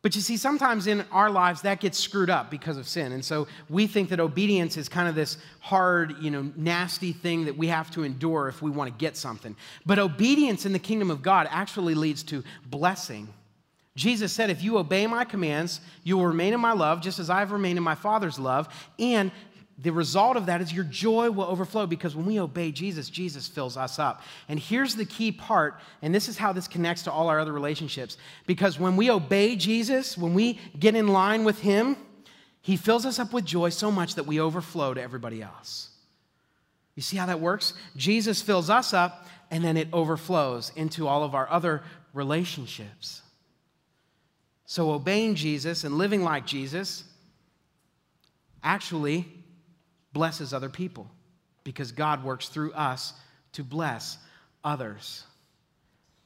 But 0.06 0.14
you 0.14 0.20
see, 0.20 0.36
sometimes 0.36 0.86
in 0.86 1.04
our 1.10 1.28
lives 1.28 1.62
that 1.62 1.80
gets 1.80 1.98
screwed 1.98 2.30
up 2.30 2.48
because 2.48 2.76
of 2.76 2.86
sin. 2.86 3.10
And 3.10 3.24
so 3.24 3.48
we 3.68 3.88
think 3.88 4.10
that 4.10 4.20
obedience 4.20 4.76
is 4.76 4.88
kind 4.88 5.08
of 5.08 5.16
this 5.16 5.36
hard, 5.58 6.14
you 6.22 6.30
know, 6.30 6.48
nasty 6.54 7.12
thing 7.12 7.46
that 7.46 7.58
we 7.58 7.66
have 7.66 7.90
to 7.90 8.04
endure 8.04 8.46
if 8.46 8.62
we 8.62 8.70
want 8.70 8.88
to 8.88 8.96
get 8.96 9.16
something. 9.16 9.56
But 9.84 9.98
obedience 9.98 10.64
in 10.64 10.72
the 10.72 10.78
kingdom 10.78 11.10
of 11.10 11.22
God 11.22 11.48
actually 11.50 11.96
leads 11.96 12.22
to 12.22 12.44
blessing. 12.66 13.26
Jesus 13.96 14.32
said, 14.32 14.48
If 14.48 14.62
you 14.62 14.78
obey 14.78 15.08
my 15.08 15.24
commands, 15.24 15.80
you 16.04 16.18
will 16.18 16.28
remain 16.28 16.54
in 16.54 16.60
my 16.60 16.72
love, 16.72 17.00
just 17.00 17.18
as 17.18 17.28
I've 17.28 17.50
remained 17.50 17.76
in 17.76 17.82
my 17.82 17.96
Father's 17.96 18.38
love, 18.38 18.68
and 19.00 19.32
the 19.78 19.90
result 19.90 20.38
of 20.38 20.46
that 20.46 20.62
is 20.62 20.72
your 20.72 20.84
joy 20.84 21.30
will 21.30 21.44
overflow 21.44 21.86
because 21.86 22.16
when 22.16 22.24
we 22.24 22.40
obey 22.40 22.72
Jesus, 22.72 23.10
Jesus 23.10 23.46
fills 23.46 23.76
us 23.76 23.98
up. 23.98 24.22
And 24.48 24.58
here's 24.58 24.94
the 24.94 25.04
key 25.04 25.32
part, 25.32 25.80
and 26.00 26.14
this 26.14 26.28
is 26.28 26.38
how 26.38 26.54
this 26.54 26.66
connects 26.66 27.02
to 27.02 27.12
all 27.12 27.28
our 27.28 27.38
other 27.38 27.52
relationships. 27.52 28.16
Because 28.46 28.78
when 28.78 28.96
we 28.96 29.10
obey 29.10 29.54
Jesus, 29.54 30.16
when 30.16 30.32
we 30.32 30.58
get 30.78 30.94
in 30.94 31.08
line 31.08 31.44
with 31.44 31.60
Him, 31.60 31.96
He 32.62 32.76
fills 32.76 33.04
us 33.04 33.18
up 33.18 33.34
with 33.34 33.44
joy 33.44 33.68
so 33.68 33.90
much 33.90 34.14
that 34.14 34.24
we 34.24 34.40
overflow 34.40 34.94
to 34.94 35.02
everybody 35.02 35.42
else. 35.42 35.90
You 36.94 37.02
see 37.02 37.18
how 37.18 37.26
that 37.26 37.40
works? 37.40 37.74
Jesus 37.96 38.40
fills 38.40 38.70
us 38.70 38.94
up, 38.94 39.26
and 39.50 39.62
then 39.62 39.76
it 39.76 39.88
overflows 39.92 40.72
into 40.74 41.06
all 41.06 41.22
of 41.22 41.34
our 41.34 41.50
other 41.50 41.82
relationships. 42.14 43.20
So, 44.64 44.90
obeying 44.92 45.34
Jesus 45.34 45.84
and 45.84 45.98
living 45.98 46.24
like 46.24 46.46
Jesus 46.46 47.04
actually 48.64 49.35
blesses 50.16 50.54
other 50.54 50.70
people 50.70 51.06
because 51.62 51.92
God 51.92 52.24
works 52.24 52.48
through 52.48 52.72
us 52.72 53.12
to 53.52 53.62
bless 53.62 54.16
others. 54.64 55.24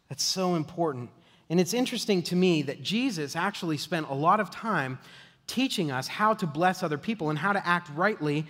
That's 0.09 0.22
so 0.22 0.55
important. 0.55 1.11
And 1.48 1.59
it's 1.59 1.74
interesting 1.74 2.22
to 2.24 2.37
me 2.37 2.62
that 2.62 2.85
Jesus 2.85 3.35
actually 3.35 3.79
spent 3.79 4.09
a 4.09 4.14
lot 4.14 4.38
of 4.38 4.48
time 4.48 5.00
teaching 5.48 5.90
us 5.90 6.07
how 6.07 6.35
to 6.35 6.46
bless 6.46 6.85
other 6.85 6.98
people 6.98 7.31
and 7.31 7.38
how 7.38 7.53
to 7.53 7.66
act 7.66 7.90
rightly 7.96 8.46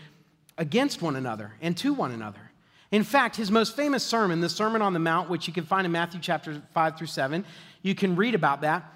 against 0.59 1.00
one 1.00 1.16
another 1.16 1.55
and 1.62 1.74
to 1.79 1.94
one 1.94 2.12
another. 2.12 2.50
In 2.90 3.03
fact, 3.03 3.35
his 3.35 3.50
most 3.50 3.74
famous 3.74 4.05
sermon, 4.05 4.42
the 4.42 4.48
Sermon 4.50 4.83
on 4.83 4.92
the 4.92 4.98
Mount, 4.98 5.31
which 5.31 5.46
you 5.46 5.55
can 5.55 5.64
find 5.64 5.87
in 5.87 5.92
Matthew 5.92 6.20
chapter 6.20 6.61
5 6.74 6.98
through 6.98 7.07
7, 7.07 7.46
you 7.81 7.94
can 7.94 8.14
read 8.14 8.35
about 8.35 8.61
that. 8.61 8.92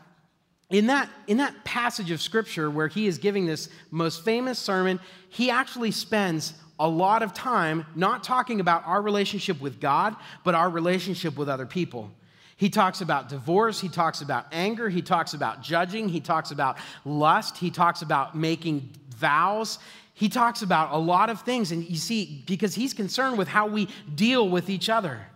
In 0.70 0.86
that, 0.86 1.08
in 1.26 1.36
that 1.38 1.64
passage 1.64 2.10
of 2.10 2.20
scripture 2.20 2.70
where 2.70 2.88
he 2.88 3.06
is 3.06 3.18
giving 3.18 3.46
this 3.46 3.68
most 3.90 4.24
famous 4.24 4.58
sermon, 4.58 4.98
he 5.28 5.50
actually 5.50 5.90
spends 5.90 6.54
a 6.80 6.88
lot 6.88 7.22
of 7.22 7.32
time 7.34 7.86
not 7.94 8.24
talking 8.24 8.60
about 8.60 8.82
our 8.86 9.00
relationship 9.00 9.60
with 9.60 9.80
God, 9.80 10.16
but 10.42 10.54
our 10.54 10.68
relationship 10.68 11.36
with 11.36 11.48
other 11.48 11.66
people. 11.66 12.10
He 12.56 12.70
talks 12.70 13.00
about 13.00 13.28
divorce, 13.28 13.80
he 13.80 13.88
talks 13.88 14.20
about 14.20 14.46
anger, 14.52 14.88
he 14.88 15.02
talks 15.02 15.34
about 15.34 15.62
judging, 15.62 16.08
he 16.08 16.20
talks 16.20 16.50
about 16.50 16.78
lust, 17.04 17.58
he 17.58 17.70
talks 17.70 18.02
about 18.02 18.36
making 18.36 18.90
vows. 19.16 19.78
He 20.16 20.28
talks 20.28 20.62
about 20.62 20.92
a 20.92 20.98
lot 20.98 21.28
of 21.28 21.40
things, 21.40 21.72
and 21.72 21.88
you 21.88 21.96
see, 21.96 22.44
because 22.46 22.74
he's 22.74 22.94
concerned 22.94 23.36
with 23.36 23.48
how 23.48 23.66
we 23.66 23.88
deal 24.14 24.48
with 24.48 24.70
each 24.70 24.88
other. 24.88 25.26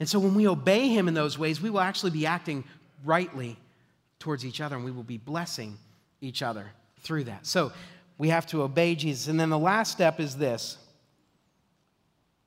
And 0.00 0.08
so 0.08 0.18
when 0.18 0.34
we 0.34 0.48
obey 0.48 0.88
him 0.88 1.06
in 1.06 1.12
those 1.12 1.38
ways, 1.38 1.60
we 1.60 1.68
will 1.68 1.80
actually 1.80 2.12
be 2.12 2.24
acting 2.24 2.64
rightly 3.04 3.58
towards 4.22 4.46
each 4.46 4.60
other, 4.60 4.76
and 4.76 4.84
we 4.84 4.92
will 4.92 5.02
be 5.02 5.18
blessing 5.18 5.76
each 6.20 6.42
other 6.42 6.70
through 7.00 7.24
that. 7.24 7.44
So 7.44 7.72
we 8.18 8.28
have 8.28 8.46
to 8.46 8.62
obey 8.62 8.94
Jesus. 8.94 9.26
And 9.26 9.38
then 9.38 9.50
the 9.50 9.58
last 9.58 9.90
step 9.90 10.20
is 10.20 10.36
this 10.36 10.78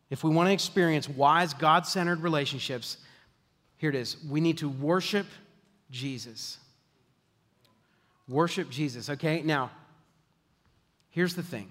if 0.10 0.24
we 0.24 0.30
want 0.30 0.48
to 0.48 0.54
experience 0.54 1.10
wise, 1.10 1.54
God 1.54 1.86
centered 1.86 2.22
relationships, 2.22 2.98
here 3.78 3.90
it 3.90 3.96
is. 3.96 4.16
We 4.30 4.40
need 4.40 4.60
to 4.60 4.70
worship 4.70 5.26
Jesus. 5.92 6.60
Worship 8.30 8.70
Jesus, 8.70 9.10
okay? 9.10 9.42
Now, 9.42 9.70
here's 11.10 11.36
the 11.36 11.44
thing 11.44 11.70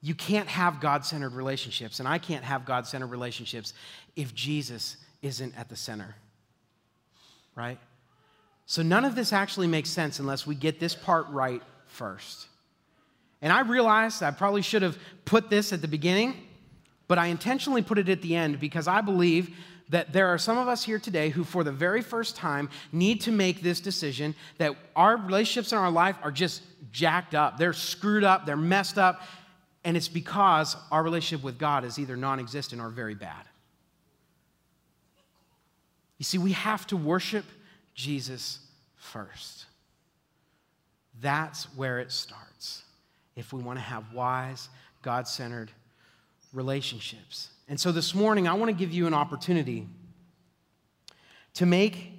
you 0.00 0.14
can't 0.14 0.48
have 0.48 0.80
God 0.80 1.04
centered 1.04 1.34
relationships, 1.34 1.98
and 1.98 2.08
I 2.08 2.16
can't 2.16 2.44
have 2.44 2.64
God 2.64 2.86
centered 2.86 3.08
relationships 3.08 3.74
if 4.16 4.34
Jesus 4.34 4.96
isn't 5.20 5.58
at 5.58 5.68
the 5.68 5.76
center, 5.76 6.14
right? 7.54 7.78
So 8.68 8.82
none 8.82 9.06
of 9.06 9.14
this 9.14 9.32
actually 9.32 9.66
makes 9.66 9.88
sense 9.88 10.18
unless 10.18 10.46
we 10.46 10.54
get 10.54 10.78
this 10.78 10.94
part 10.94 11.26
right 11.30 11.62
first. 11.86 12.48
And 13.40 13.50
I 13.50 13.62
realized 13.62 14.22
I 14.22 14.30
probably 14.30 14.60
should 14.60 14.82
have 14.82 14.98
put 15.24 15.48
this 15.48 15.72
at 15.72 15.80
the 15.80 15.88
beginning, 15.88 16.36
but 17.08 17.16
I 17.16 17.28
intentionally 17.28 17.80
put 17.80 17.96
it 17.96 18.10
at 18.10 18.20
the 18.20 18.36
end 18.36 18.60
because 18.60 18.86
I 18.86 19.00
believe 19.00 19.56
that 19.88 20.12
there 20.12 20.26
are 20.26 20.36
some 20.36 20.58
of 20.58 20.68
us 20.68 20.84
here 20.84 20.98
today 20.98 21.30
who, 21.30 21.44
for 21.44 21.64
the 21.64 21.72
very 21.72 22.02
first 22.02 22.36
time, 22.36 22.68
need 22.92 23.22
to 23.22 23.32
make 23.32 23.62
this 23.62 23.80
decision 23.80 24.34
that 24.58 24.76
our 24.94 25.16
relationships 25.16 25.72
in 25.72 25.78
our 25.78 25.90
life 25.90 26.16
are 26.22 26.30
just 26.30 26.60
jacked 26.92 27.34
up. 27.34 27.56
They're 27.56 27.72
screwed 27.72 28.22
up, 28.22 28.44
they're 28.44 28.54
messed 28.54 28.98
up, 28.98 29.22
and 29.82 29.96
it's 29.96 30.08
because 30.08 30.76
our 30.92 31.02
relationship 31.02 31.42
with 31.42 31.58
God 31.58 31.86
is 31.86 31.98
either 31.98 32.18
non 32.18 32.38
existent 32.38 32.82
or 32.82 32.90
very 32.90 33.14
bad. 33.14 33.46
You 36.18 36.24
see, 36.24 36.36
we 36.36 36.52
have 36.52 36.86
to 36.88 36.96
worship 36.98 37.46
Jesus 37.98 38.60
first. 38.94 39.66
That's 41.20 41.64
where 41.74 41.98
it 41.98 42.12
starts 42.12 42.84
if 43.34 43.52
we 43.52 43.60
want 43.60 43.76
to 43.76 43.82
have 43.82 44.12
wise, 44.12 44.68
God 45.02 45.26
centered 45.26 45.72
relationships. 46.52 47.50
And 47.66 47.78
so 47.78 47.90
this 47.90 48.14
morning, 48.14 48.46
I 48.46 48.54
want 48.54 48.68
to 48.68 48.72
give 48.72 48.92
you 48.92 49.08
an 49.08 49.14
opportunity 49.14 49.88
to 51.54 51.66
make 51.66 52.12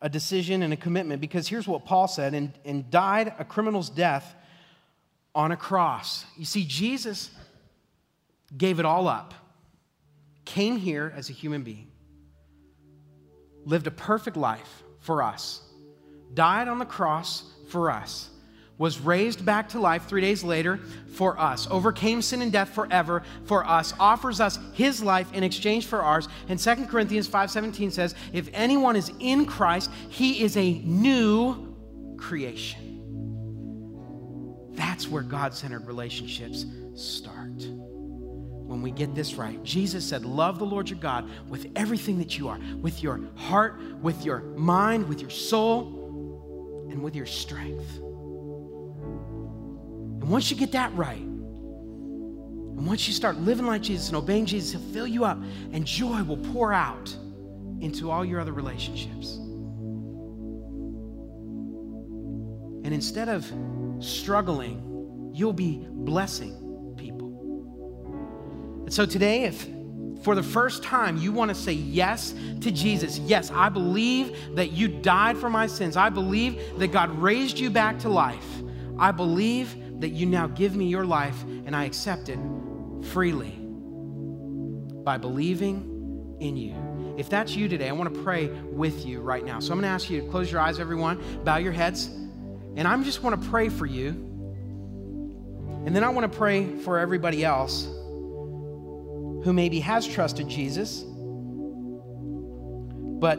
a 0.00 0.08
decision 0.08 0.62
and 0.62 0.72
a 0.72 0.76
commitment 0.76 1.20
because 1.20 1.48
here's 1.48 1.68
what 1.68 1.84
Paul 1.84 2.08
said 2.08 2.32
and, 2.32 2.52
and 2.64 2.90
died 2.90 3.34
a 3.38 3.44
criminal's 3.44 3.90
death 3.90 4.34
on 5.34 5.52
a 5.52 5.56
cross. 5.56 6.24
You 6.38 6.46
see, 6.46 6.64
Jesus 6.64 7.28
gave 8.56 8.80
it 8.80 8.86
all 8.86 9.06
up, 9.06 9.34
came 10.46 10.78
here 10.78 11.12
as 11.14 11.28
a 11.28 11.34
human 11.34 11.62
being, 11.62 11.88
lived 13.66 13.86
a 13.86 13.90
perfect 13.90 14.38
life 14.38 14.83
for 15.04 15.22
us, 15.22 15.60
died 16.32 16.66
on 16.66 16.78
the 16.78 16.84
cross 16.84 17.44
for 17.68 17.90
us, 17.90 18.30
was 18.78 18.98
raised 18.98 19.44
back 19.44 19.68
to 19.68 19.78
life 19.78 20.08
three 20.08 20.20
days 20.20 20.42
later 20.42 20.78
for 21.12 21.38
us, 21.38 21.68
overcame 21.70 22.20
sin 22.20 22.42
and 22.42 22.50
death 22.50 22.70
forever 22.70 23.22
for 23.44 23.64
us, 23.64 23.94
offers 24.00 24.40
us 24.40 24.58
his 24.72 25.02
life 25.02 25.32
in 25.32 25.44
exchange 25.44 25.86
for 25.86 26.02
ours. 26.02 26.26
And 26.48 26.58
2 26.58 26.86
Corinthians 26.86 27.28
5:17 27.28 27.92
says, 27.92 28.14
if 28.32 28.48
anyone 28.52 28.96
is 28.96 29.12
in 29.20 29.46
Christ, 29.46 29.90
he 30.08 30.42
is 30.42 30.56
a 30.56 30.72
new 30.80 31.76
creation. 32.16 32.80
That's 34.72 35.06
where 35.06 35.22
God-centered 35.22 35.86
relationships 35.86 36.64
start 36.94 37.62
when 38.74 38.82
we 38.82 38.90
get 38.90 39.14
this 39.14 39.34
right. 39.36 39.62
Jesus 39.62 40.04
said, 40.04 40.24
Love 40.24 40.58
the 40.58 40.66
Lord 40.66 40.90
your 40.90 40.98
God 40.98 41.30
with 41.48 41.70
everything 41.76 42.18
that 42.18 42.36
you 42.36 42.48
are, 42.48 42.58
with 42.80 43.04
your 43.04 43.20
heart, 43.36 43.80
with 44.02 44.24
your 44.24 44.40
mind, 44.40 45.08
with 45.08 45.20
your 45.20 45.30
soul, 45.30 46.88
and 46.90 47.00
with 47.00 47.14
your 47.14 47.24
strength. 47.24 47.98
And 50.18 50.28
once 50.28 50.50
you 50.50 50.56
get 50.56 50.72
that 50.72 50.92
right, 50.96 51.20
and 51.20 52.84
once 52.84 53.06
you 53.06 53.14
start 53.14 53.36
living 53.36 53.64
like 53.64 53.82
Jesus 53.82 54.08
and 54.08 54.16
obeying 54.16 54.44
Jesus, 54.44 54.72
He'll 54.72 54.92
fill 54.92 55.06
you 55.06 55.24
up, 55.24 55.38
and 55.70 55.86
joy 55.86 56.24
will 56.24 56.38
pour 56.52 56.72
out 56.72 57.14
into 57.80 58.10
all 58.10 58.24
your 58.24 58.40
other 58.40 58.52
relationships. 58.52 59.36
And 62.82 62.92
instead 62.92 63.28
of 63.28 63.48
struggling, 64.00 65.30
you'll 65.32 65.52
be 65.52 65.86
blessing 65.88 66.63
so 68.94 69.04
today, 69.04 69.42
if 69.42 69.66
for 70.22 70.36
the 70.36 70.42
first 70.44 70.84
time 70.84 71.16
you 71.16 71.32
want 71.32 71.48
to 71.48 71.54
say 71.56 71.72
yes 71.72 72.32
to 72.60 72.70
Jesus, 72.70 73.18
yes, 73.18 73.50
I 73.50 73.68
believe 73.68 74.54
that 74.54 74.70
you 74.70 74.86
died 74.86 75.36
for 75.36 75.50
my 75.50 75.66
sins. 75.66 75.96
I 75.96 76.10
believe 76.10 76.78
that 76.78 76.92
God 76.92 77.10
raised 77.18 77.58
you 77.58 77.70
back 77.70 77.98
to 77.98 78.08
life. 78.08 78.46
I 78.96 79.10
believe 79.10 80.00
that 80.00 80.10
you 80.10 80.26
now 80.26 80.46
give 80.46 80.76
me 80.76 80.84
your 80.86 81.04
life 81.04 81.42
and 81.42 81.74
I 81.74 81.86
accept 81.86 82.28
it 82.28 82.38
freely 83.06 83.58
by 85.02 85.18
believing 85.18 86.36
in 86.38 86.56
you. 86.56 86.76
If 87.18 87.28
that's 87.28 87.56
you 87.56 87.68
today, 87.68 87.88
I 87.88 87.92
want 87.94 88.14
to 88.14 88.22
pray 88.22 88.46
with 88.46 89.04
you 89.04 89.22
right 89.22 89.44
now. 89.44 89.58
So 89.58 89.72
I'm 89.72 89.80
going 89.80 89.88
to 89.90 89.92
ask 89.92 90.08
you 90.08 90.20
to 90.20 90.28
close 90.28 90.52
your 90.52 90.60
eyes, 90.60 90.78
everyone, 90.78 91.20
bow 91.42 91.56
your 91.56 91.72
heads, 91.72 92.06
and 92.76 92.86
I 92.86 92.92
am 92.92 93.02
just 93.02 93.24
want 93.24 93.42
to 93.42 93.48
pray 93.48 93.70
for 93.70 93.86
you. 93.86 94.10
And 95.84 95.96
then 95.96 96.04
I 96.04 96.10
want 96.10 96.30
to 96.32 96.38
pray 96.38 96.78
for 96.78 97.00
everybody 97.00 97.44
else 97.44 97.88
who 99.44 99.52
maybe 99.52 99.78
has 99.78 100.06
trusted 100.06 100.48
Jesus, 100.48 101.04
but 103.20 103.38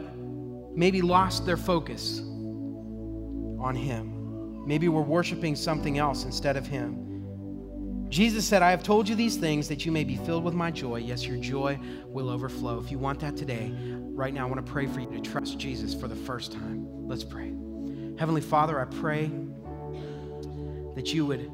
maybe 0.76 1.02
lost 1.02 1.44
their 1.44 1.56
focus 1.56 2.20
on 2.20 3.74
Him. 3.74 4.64
Maybe 4.66 4.88
we're 4.88 5.02
worshiping 5.02 5.56
something 5.56 5.98
else 5.98 6.24
instead 6.24 6.56
of 6.56 6.64
Him. 6.64 8.06
Jesus 8.08 8.46
said, 8.46 8.62
I 8.62 8.70
have 8.70 8.84
told 8.84 9.08
you 9.08 9.16
these 9.16 9.36
things 9.36 9.66
that 9.66 9.84
you 9.84 9.90
may 9.90 10.04
be 10.04 10.14
filled 10.14 10.44
with 10.44 10.54
my 10.54 10.70
joy. 10.70 10.98
Yes, 10.98 11.26
your 11.26 11.38
joy 11.38 11.76
will 12.06 12.30
overflow. 12.30 12.78
If 12.78 12.92
you 12.92 13.00
want 13.00 13.18
that 13.20 13.36
today, 13.36 13.72
right 13.74 14.32
now, 14.32 14.46
I 14.46 14.48
want 14.48 14.64
to 14.64 14.72
pray 14.72 14.86
for 14.86 15.00
you 15.00 15.10
to 15.10 15.20
trust 15.20 15.58
Jesus 15.58 15.92
for 15.92 16.06
the 16.06 16.14
first 16.14 16.52
time. 16.52 16.86
Let's 17.08 17.24
pray. 17.24 17.52
Heavenly 18.16 18.42
Father, 18.42 18.80
I 18.80 18.84
pray 18.84 19.28
that 20.94 21.12
you 21.12 21.26
would 21.26 21.50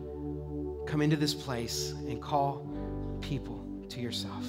come 0.87 1.01
into 1.01 1.17
this 1.17 1.33
place 1.33 1.93
and 1.93 2.21
call 2.21 2.69
people 3.23 3.62
to 3.93 4.01
yourself. 4.01 4.45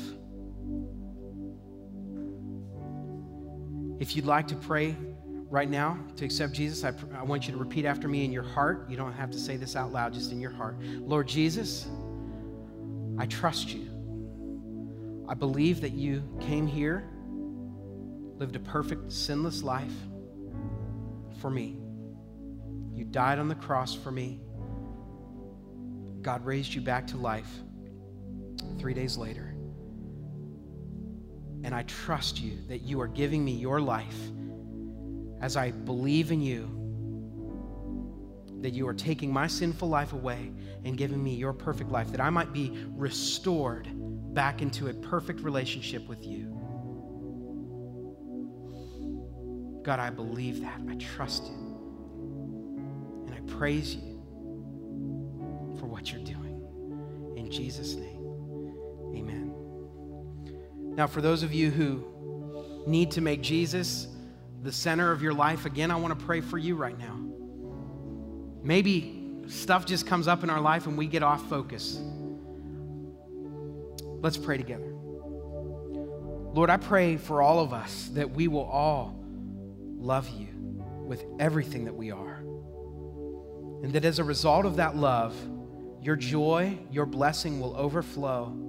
If 4.00 4.16
you'd 4.16 4.26
like 4.26 4.48
to 4.50 4.56
pray 4.56 4.96
right 5.50 5.70
now 5.70 5.98
to 6.18 6.26
accept 6.26 6.54
Jesus, 6.54 6.84
I, 6.84 6.94
I 7.18 7.24
want 7.24 7.48
you 7.48 7.54
to 7.54 7.60
repeat 7.60 7.86
after 7.86 8.08
me 8.08 8.26
in 8.26 8.32
your 8.32 8.44
heart. 8.44 8.90
You 8.90 8.98
don't 8.98 9.14
have 9.14 9.32
to 9.32 9.38
say 9.38 9.56
this 9.56 9.76
out 9.76 9.92
loud, 9.92 10.14
just 10.14 10.32
in 10.32 10.42
your 10.42 10.52
heart. 10.52 10.78
Lord 10.82 11.28
Jesus, 11.28 11.88
I 13.18 13.26
trust 13.28 13.74
you. 13.74 13.90
I 15.28 15.36
believe 15.36 15.82
that 15.82 15.94
you 15.94 16.24
came 16.42 16.68
here, 16.68 17.10
lived 18.38 18.56
a 18.56 18.60
perfect, 18.60 19.12
sinless 19.12 19.64
life 19.64 19.94
for 21.40 21.50
me. 21.50 21.78
You 22.94 23.06
died 23.06 23.40
on 23.40 23.48
the 23.48 23.56
cross 23.56 23.94
for 23.94 24.12
me. 24.12 24.42
God 26.22 26.46
raised 26.46 26.74
you 26.74 26.82
back 26.82 27.08
to 27.08 27.18
life 27.18 27.63
three 28.80 28.94
days 28.94 29.18
later. 29.18 29.56
And 31.64 31.74
I 31.74 31.84
trust 31.84 32.42
you 32.42 32.58
that 32.68 32.82
you 32.82 33.00
are 33.02 33.08
giving 33.08 33.44
me 33.44 33.54
your 33.54 33.80
life 33.80 34.18
as 35.42 35.58
I 35.58 35.72
believe 35.72 36.32
in 36.32 36.42
you, 36.42 36.70
that 38.62 38.74
you 38.74 38.88
are 38.88 38.94
taking 38.94 39.32
my 39.32 39.48
sinful 39.48 39.90
life 39.90 40.14
away 40.14 40.52
and 40.86 40.98
giving 40.98 41.24
me 41.24 41.36
your 41.36 41.54
perfect 41.54 41.90
life, 41.90 42.12
that 42.12 42.22
I 42.22 42.30
might 42.30 42.54
be 42.54 42.72
restored 42.96 43.88
back 44.34 44.62
into 44.62 44.88
a 44.88 44.94
perfect 44.94 45.42
relationship 45.42 46.08
with 46.08 46.26
you. 46.26 46.60
God, 49.84 50.00
I 50.00 50.10
believe 50.10 50.62
that. 50.62 50.80
I 50.90 50.96
trust 50.96 51.44
you. 51.44 51.58
And 53.28 53.36
I 53.36 53.42
praise 53.54 53.96
you 53.96 54.22
for 55.80 55.86
what 55.86 56.12
you're 56.12 56.24
doing. 56.24 56.64
In 57.36 57.52
Jesus' 57.52 57.96
name. 57.96 58.13
Now, 60.96 61.08
for 61.08 61.22
those 61.22 61.42
of 61.42 61.54
you 61.54 61.72
who 61.72 62.84
need 62.86 63.12
to 63.12 63.22
make 63.22 63.42
Jesus 63.42 64.08
the 64.62 64.72
center 64.72 65.12
of 65.12 65.22
your 65.24 65.34
life, 65.34 65.66
again, 65.66 65.90
I 65.90 65.96
want 65.96 66.18
to 66.18 66.26
pray 66.26 66.40
for 66.42 66.58
you 66.58 66.76
right 66.76 66.98
now. 66.98 67.20
Maybe 68.62 69.42
stuff 69.48 69.86
just 69.86 70.06
comes 70.06 70.28
up 70.28 70.44
in 70.44 70.50
our 70.50 70.62
life 70.62 70.86
and 70.86 70.98
we 70.98 71.08
get 71.08 71.24
off 71.24 71.50
focus. 71.50 72.00
Let's 74.22 74.38
pray 74.38 74.58
together. 74.58 74.94
Lord, 76.54 76.70
I 76.70 76.78
pray 76.78 77.18
for 77.18 77.42
all 77.42 77.60
of 77.60 77.74
us 77.74 78.10
that 78.14 78.30
we 78.30 78.48
will 78.48 78.66
all 78.66 79.20
love 79.98 80.30
you 80.30 80.48
with 81.06 81.26
everything 81.40 81.86
that 81.86 81.96
we 81.96 82.12
are. 82.12 82.36
And 83.84 83.92
that 83.94 84.06
as 84.06 84.20
a 84.20 84.24
result 84.24 84.66
of 84.66 84.76
that 84.76 84.96
love, 84.96 85.36
your 86.02 86.16
joy, 86.16 86.78
your 86.92 87.08
blessing 87.08 87.60
will 87.60 87.76
overflow 87.76 88.63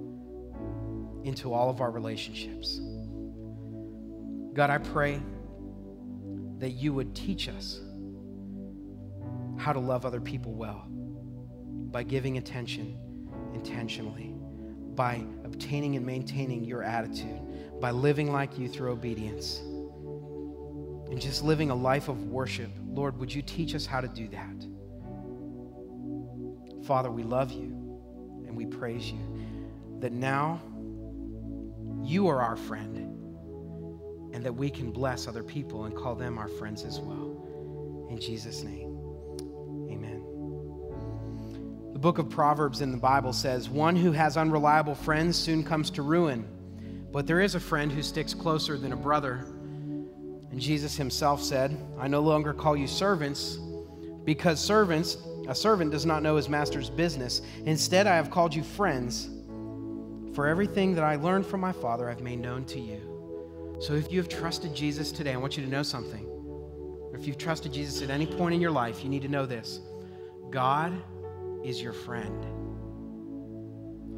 into 1.25 1.51
all 1.53 1.69
of 1.69 1.81
our 1.81 1.89
relationships. 1.89 2.79
God, 4.53 4.69
I 4.69 4.77
pray 4.77 5.21
that 6.59 6.71
you 6.71 6.93
would 6.93 7.15
teach 7.15 7.49
us 7.49 7.81
how 9.57 9.73
to 9.73 9.79
love 9.79 10.05
other 10.05 10.21
people 10.21 10.53
well 10.53 10.85
by 10.89 12.03
giving 12.03 12.37
attention 12.37 12.97
intentionally, 13.53 14.35
by 14.93 15.25
obtaining 15.43 15.95
and 15.95 16.05
maintaining 16.05 16.63
your 16.63 16.83
attitude, 16.83 17.41
by 17.81 17.89
living 17.91 18.31
like 18.31 18.59
you 18.59 18.69
through 18.69 18.91
obedience, 18.91 19.59
and 21.09 21.19
just 21.19 21.43
living 21.43 21.71
a 21.71 21.75
life 21.75 22.07
of 22.07 22.27
worship. 22.27 22.69
Lord, 22.87 23.17
would 23.17 23.33
you 23.33 23.41
teach 23.41 23.73
us 23.73 23.85
how 23.85 23.99
to 23.99 24.07
do 24.07 24.27
that? 24.29 24.65
Father, 26.85 27.09
we 27.09 27.23
love 27.23 27.51
you 27.51 27.71
and 28.45 28.55
we 28.55 28.67
praise 28.67 29.11
you 29.11 29.19
that 29.99 30.11
now 30.11 30.61
you 32.07 32.27
are 32.27 32.41
our 32.41 32.55
friend 32.55 32.97
and 34.33 34.43
that 34.43 34.53
we 34.53 34.69
can 34.69 34.91
bless 34.91 35.27
other 35.27 35.43
people 35.43 35.85
and 35.85 35.95
call 35.95 36.15
them 36.15 36.37
our 36.37 36.47
friends 36.47 36.83
as 36.83 36.99
well. 36.99 38.07
In 38.09 38.19
Jesus' 38.19 38.63
name, 38.63 38.97
amen. 39.89 40.23
The 41.93 41.99
book 41.99 42.17
of 42.17 42.29
Proverbs 42.29 42.81
in 42.81 42.91
the 42.91 42.97
Bible 42.97 43.31
says, 43.33 43.69
One 43.69 43.95
who 43.95 44.11
has 44.11 44.35
unreliable 44.35 44.95
friends 44.95 45.37
soon 45.37 45.63
comes 45.63 45.89
to 45.91 46.01
ruin, 46.01 46.45
but 47.11 47.25
there 47.25 47.39
is 47.39 47.55
a 47.55 47.59
friend 47.59 47.91
who 47.91 48.03
sticks 48.03 48.33
closer 48.33 48.77
than 48.77 48.91
a 48.91 48.97
brother. 48.97 49.45
And 50.51 50.59
Jesus 50.59 50.97
himself 50.97 51.41
said, 51.41 51.75
I 51.97 52.07
no 52.07 52.19
longer 52.19 52.53
call 52.53 52.75
you 52.75 52.87
servants 52.87 53.57
because 54.25 54.59
servants, 54.59 55.17
a 55.47 55.55
servant 55.55 55.91
does 55.91 56.05
not 56.05 56.23
know 56.23 56.35
his 56.35 56.49
master's 56.49 56.89
business. 56.89 57.41
Instead, 57.65 58.07
I 58.07 58.15
have 58.15 58.29
called 58.29 58.53
you 58.53 58.63
friends. 58.63 59.29
For 60.35 60.47
everything 60.47 60.95
that 60.95 61.05
I 61.05 61.15
learned 61.15 61.45
from 61.45 61.61
my 61.61 61.71
Father, 61.71 62.09
I've 62.09 62.19
made 62.19 62.39
known 62.39 62.65
to 62.65 62.79
you. 62.79 63.77
So 63.79 63.93
if 63.93 64.11
you 64.11 64.19
have 64.19 64.27
trusted 64.27 64.75
Jesus 64.75 65.09
today, 65.13 65.31
I 65.31 65.37
want 65.37 65.55
you 65.55 65.63
to 65.63 65.69
know 65.69 65.81
something. 65.81 66.29
If 67.13 67.25
you've 67.25 67.37
trusted 67.37 67.71
Jesus 67.71 68.01
at 68.01 68.09
any 68.09 68.25
point 68.25 68.53
in 68.53 68.59
your 68.59 68.71
life, 68.71 69.01
you 69.01 69.09
need 69.09 69.21
to 69.21 69.29
know 69.29 69.45
this 69.45 69.79
God 70.49 70.93
is 71.63 71.81
your 71.81 71.93
friend. 71.93 72.45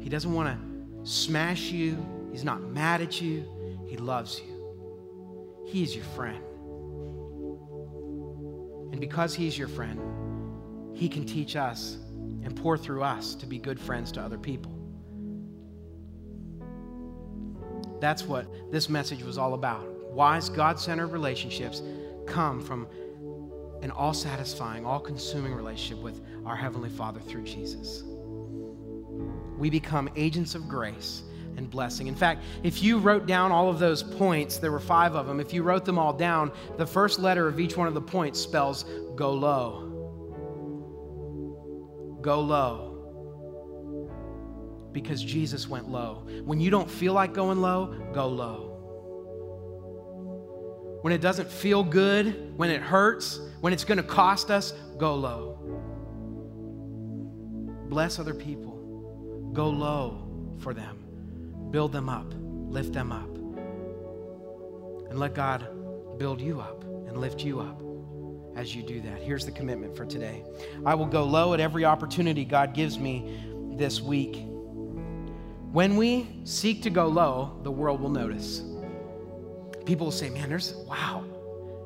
He 0.00 0.08
doesn't 0.08 0.32
want 0.32 0.48
to 0.48 1.08
smash 1.08 1.70
you, 1.70 2.04
He's 2.32 2.44
not 2.44 2.62
mad 2.62 3.00
at 3.00 3.20
you, 3.20 3.44
He 3.86 3.96
loves 3.96 4.40
you. 4.40 5.64
He 5.66 5.84
is 5.84 5.94
your 5.94 6.04
friend. 6.04 6.42
And 8.90 9.00
because 9.00 9.34
He's 9.34 9.56
your 9.56 9.68
friend, 9.68 10.00
He 10.94 11.08
can 11.08 11.24
teach 11.24 11.54
us 11.54 11.98
and 12.42 12.56
pour 12.56 12.76
through 12.76 13.04
us 13.04 13.36
to 13.36 13.46
be 13.46 13.58
good 13.58 13.78
friends 13.78 14.10
to 14.12 14.20
other 14.20 14.38
people. 14.38 14.77
That's 18.00 18.24
what 18.24 18.46
this 18.70 18.88
message 18.88 19.22
was 19.22 19.38
all 19.38 19.54
about. 19.54 19.86
Wise, 20.12 20.48
God 20.48 20.78
centered 20.78 21.08
relationships 21.08 21.82
come 22.26 22.60
from 22.60 22.86
an 23.82 23.90
all 23.90 24.14
satisfying, 24.14 24.84
all 24.84 25.00
consuming 25.00 25.54
relationship 25.54 26.02
with 26.02 26.20
our 26.44 26.56
Heavenly 26.56 26.90
Father 26.90 27.20
through 27.20 27.44
Jesus. 27.44 28.04
We 29.56 29.70
become 29.70 30.08
agents 30.16 30.54
of 30.54 30.68
grace 30.68 31.22
and 31.56 31.68
blessing. 31.68 32.06
In 32.06 32.14
fact, 32.14 32.42
if 32.62 32.82
you 32.82 32.98
wrote 32.98 33.26
down 33.26 33.50
all 33.50 33.68
of 33.68 33.78
those 33.78 34.02
points, 34.02 34.58
there 34.58 34.70
were 34.70 34.78
five 34.78 35.14
of 35.14 35.26
them, 35.26 35.40
if 35.40 35.52
you 35.52 35.62
wrote 35.62 35.84
them 35.84 35.98
all 35.98 36.12
down, 36.12 36.52
the 36.76 36.86
first 36.86 37.18
letter 37.18 37.48
of 37.48 37.58
each 37.58 37.76
one 37.76 37.88
of 37.88 37.94
the 37.94 38.00
points 38.00 38.40
spells 38.40 38.84
go 39.16 39.32
low. 39.32 39.84
Go 42.20 42.40
low 42.40 42.87
because 45.00 45.22
Jesus 45.22 45.68
went 45.68 45.88
low. 45.88 46.26
When 46.44 46.60
you 46.60 46.70
don't 46.70 46.90
feel 46.90 47.12
like 47.12 47.32
going 47.32 47.60
low, 47.60 47.94
go 48.12 48.26
low. 48.26 48.74
When 51.02 51.12
it 51.12 51.20
doesn't 51.20 51.48
feel 51.48 51.84
good, 51.84 52.56
when 52.56 52.70
it 52.70 52.82
hurts, 52.82 53.40
when 53.60 53.72
it's 53.72 53.84
going 53.84 53.98
to 53.98 54.04
cost 54.04 54.50
us, 54.50 54.72
go 54.98 55.14
low. 55.14 55.58
Bless 57.88 58.18
other 58.18 58.34
people. 58.34 59.50
Go 59.52 59.70
low 59.70 60.28
for 60.58 60.74
them. 60.74 60.98
Build 61.70 61.92
them 61.92 62.08
up. 62.08 62.34
Lift 62.36 62.92
them 62.92 63.12
up. 63.12 63.28
And 65.08 65.18
let 65.18 65.34
God 65.34 65.68
build 66.18 66.40
you 66.40 66.60
up 66.60 66.82
and 66.84 67.16
lift 67.18 67.44
you 67.44 67.60
up 67.60 67.80
as 68.56 68.74
you 68.74 68.82
do 68.82 69.00
that. 69.02 69.22
Here's 69.22 69.46
the 69.46 69.52
commitment 69.52 69.96
for 69.96 70.04
today 70.04 70.44
I 70.84 70.94
will 70.96 71.06
go 71.06 71.24
low 71.24 71.54
at 71.54 71.60
every 71.60 71.84
opportunity 71.84 72.44
God 72.44 72.74
gives 72.74 72.98
me 72.98 73.38
this 73.76 74.00
week. 74.00 74.47
When 75.72 75.96
we 75.96 76.26
seek 76.44 76.82
to 76.82 76.90
go 76.90 77.06
low, 77.06 77.58
the 77.62 77.70
world 77.70 78.00
will 78.00 78.08
notice. 78.08 78.62
People 79.84 80.06
will 80.06 80.12
say, 80.12 80.30
Man, 80.30 80.48
there's, 80.48 80.74
wow, 80.74 81.24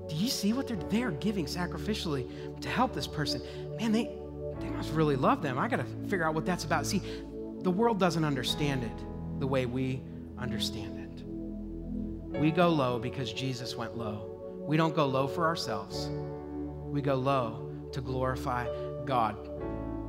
do 0.09 0.14
you 0.14 0.29
see 0.29 0.53
what 0.53 0.68
they're, 0.68 0.77
they're 0.88 1.11
giving 1.11 1.47
sacrificially 1.47 2.61
to 2.61 2.68
help 2.68 2.95
this 2.95 3.07
person? 3.07 3.42
Man, 3.79 3.90
they, 3.90 4.11
they 4.61 4.71
must 4.71 4.92
really 4.92 5.16
love 5.16 5.42
them. 5.42 5.59
I 5.59 5.68
got 5.68 5.79
to 5.79 6.09
figure 6.09 6.25
out 6.25 6.35
what 6.35 6.47
that's 6.47 6.64
about. 6.64 6.87
See, 6.87 7.03
the 7.62 7.71
world 7.71 7.99
doesn't 7.99 8.25
understand 8.25 8.85
it 8.85 9.40
the 9.40 9.47
way 9.47 9.66
we 9.66 10.01
understand 10.38 10.99
it. 10.99 12.38
We 12.38 12.51
go 12.51 12.68
low 12.68 12.99
because 12.99 13.33
Jesus 13.33 13.77
went 13.77 13.97
low. 13.97 14.29
We 14.66 14.77
don't 14.77 14.95
go 14.95 15.07
low 15.07 15.27
for 15.27 15.47
ourselves, 15.47 16.09
we 16.85 17.03
go 17.03 17.16
low 17.16 17.68
to 17.92 18.01
glorify 18.01 18.66
God. 19.05 19.37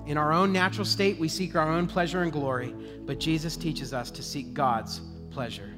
In 0.06 0.18
our 0.18 0.34
own 0.34 0.52
natural 0.52 0.86
state, 0.86 1.18
we 1.18 1.30
seek 1.30 1.56
our 1.56 1.70
own 1.70 1.88
pleasure 1.88 2.24
and 2.24 2.32
glory, 2.32 2.76
but 3.06 3.20
Jesus 3.20 3.56
teaches 3.56 3.94
us 3.94 4.12
to 4.12 4.22
seek 4.22 4.54
God's 4.54 5.02
pleasure 5.32 5.74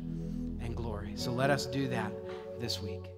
and 0.62 0.76
glory. 0.76 1.14
So 1.16 1.32
let 1.32 1.50
us 1.50 1.66
do 1.66 1.88
that 1.90 2.12
this 2.60 2.82
week. 2.82 3.15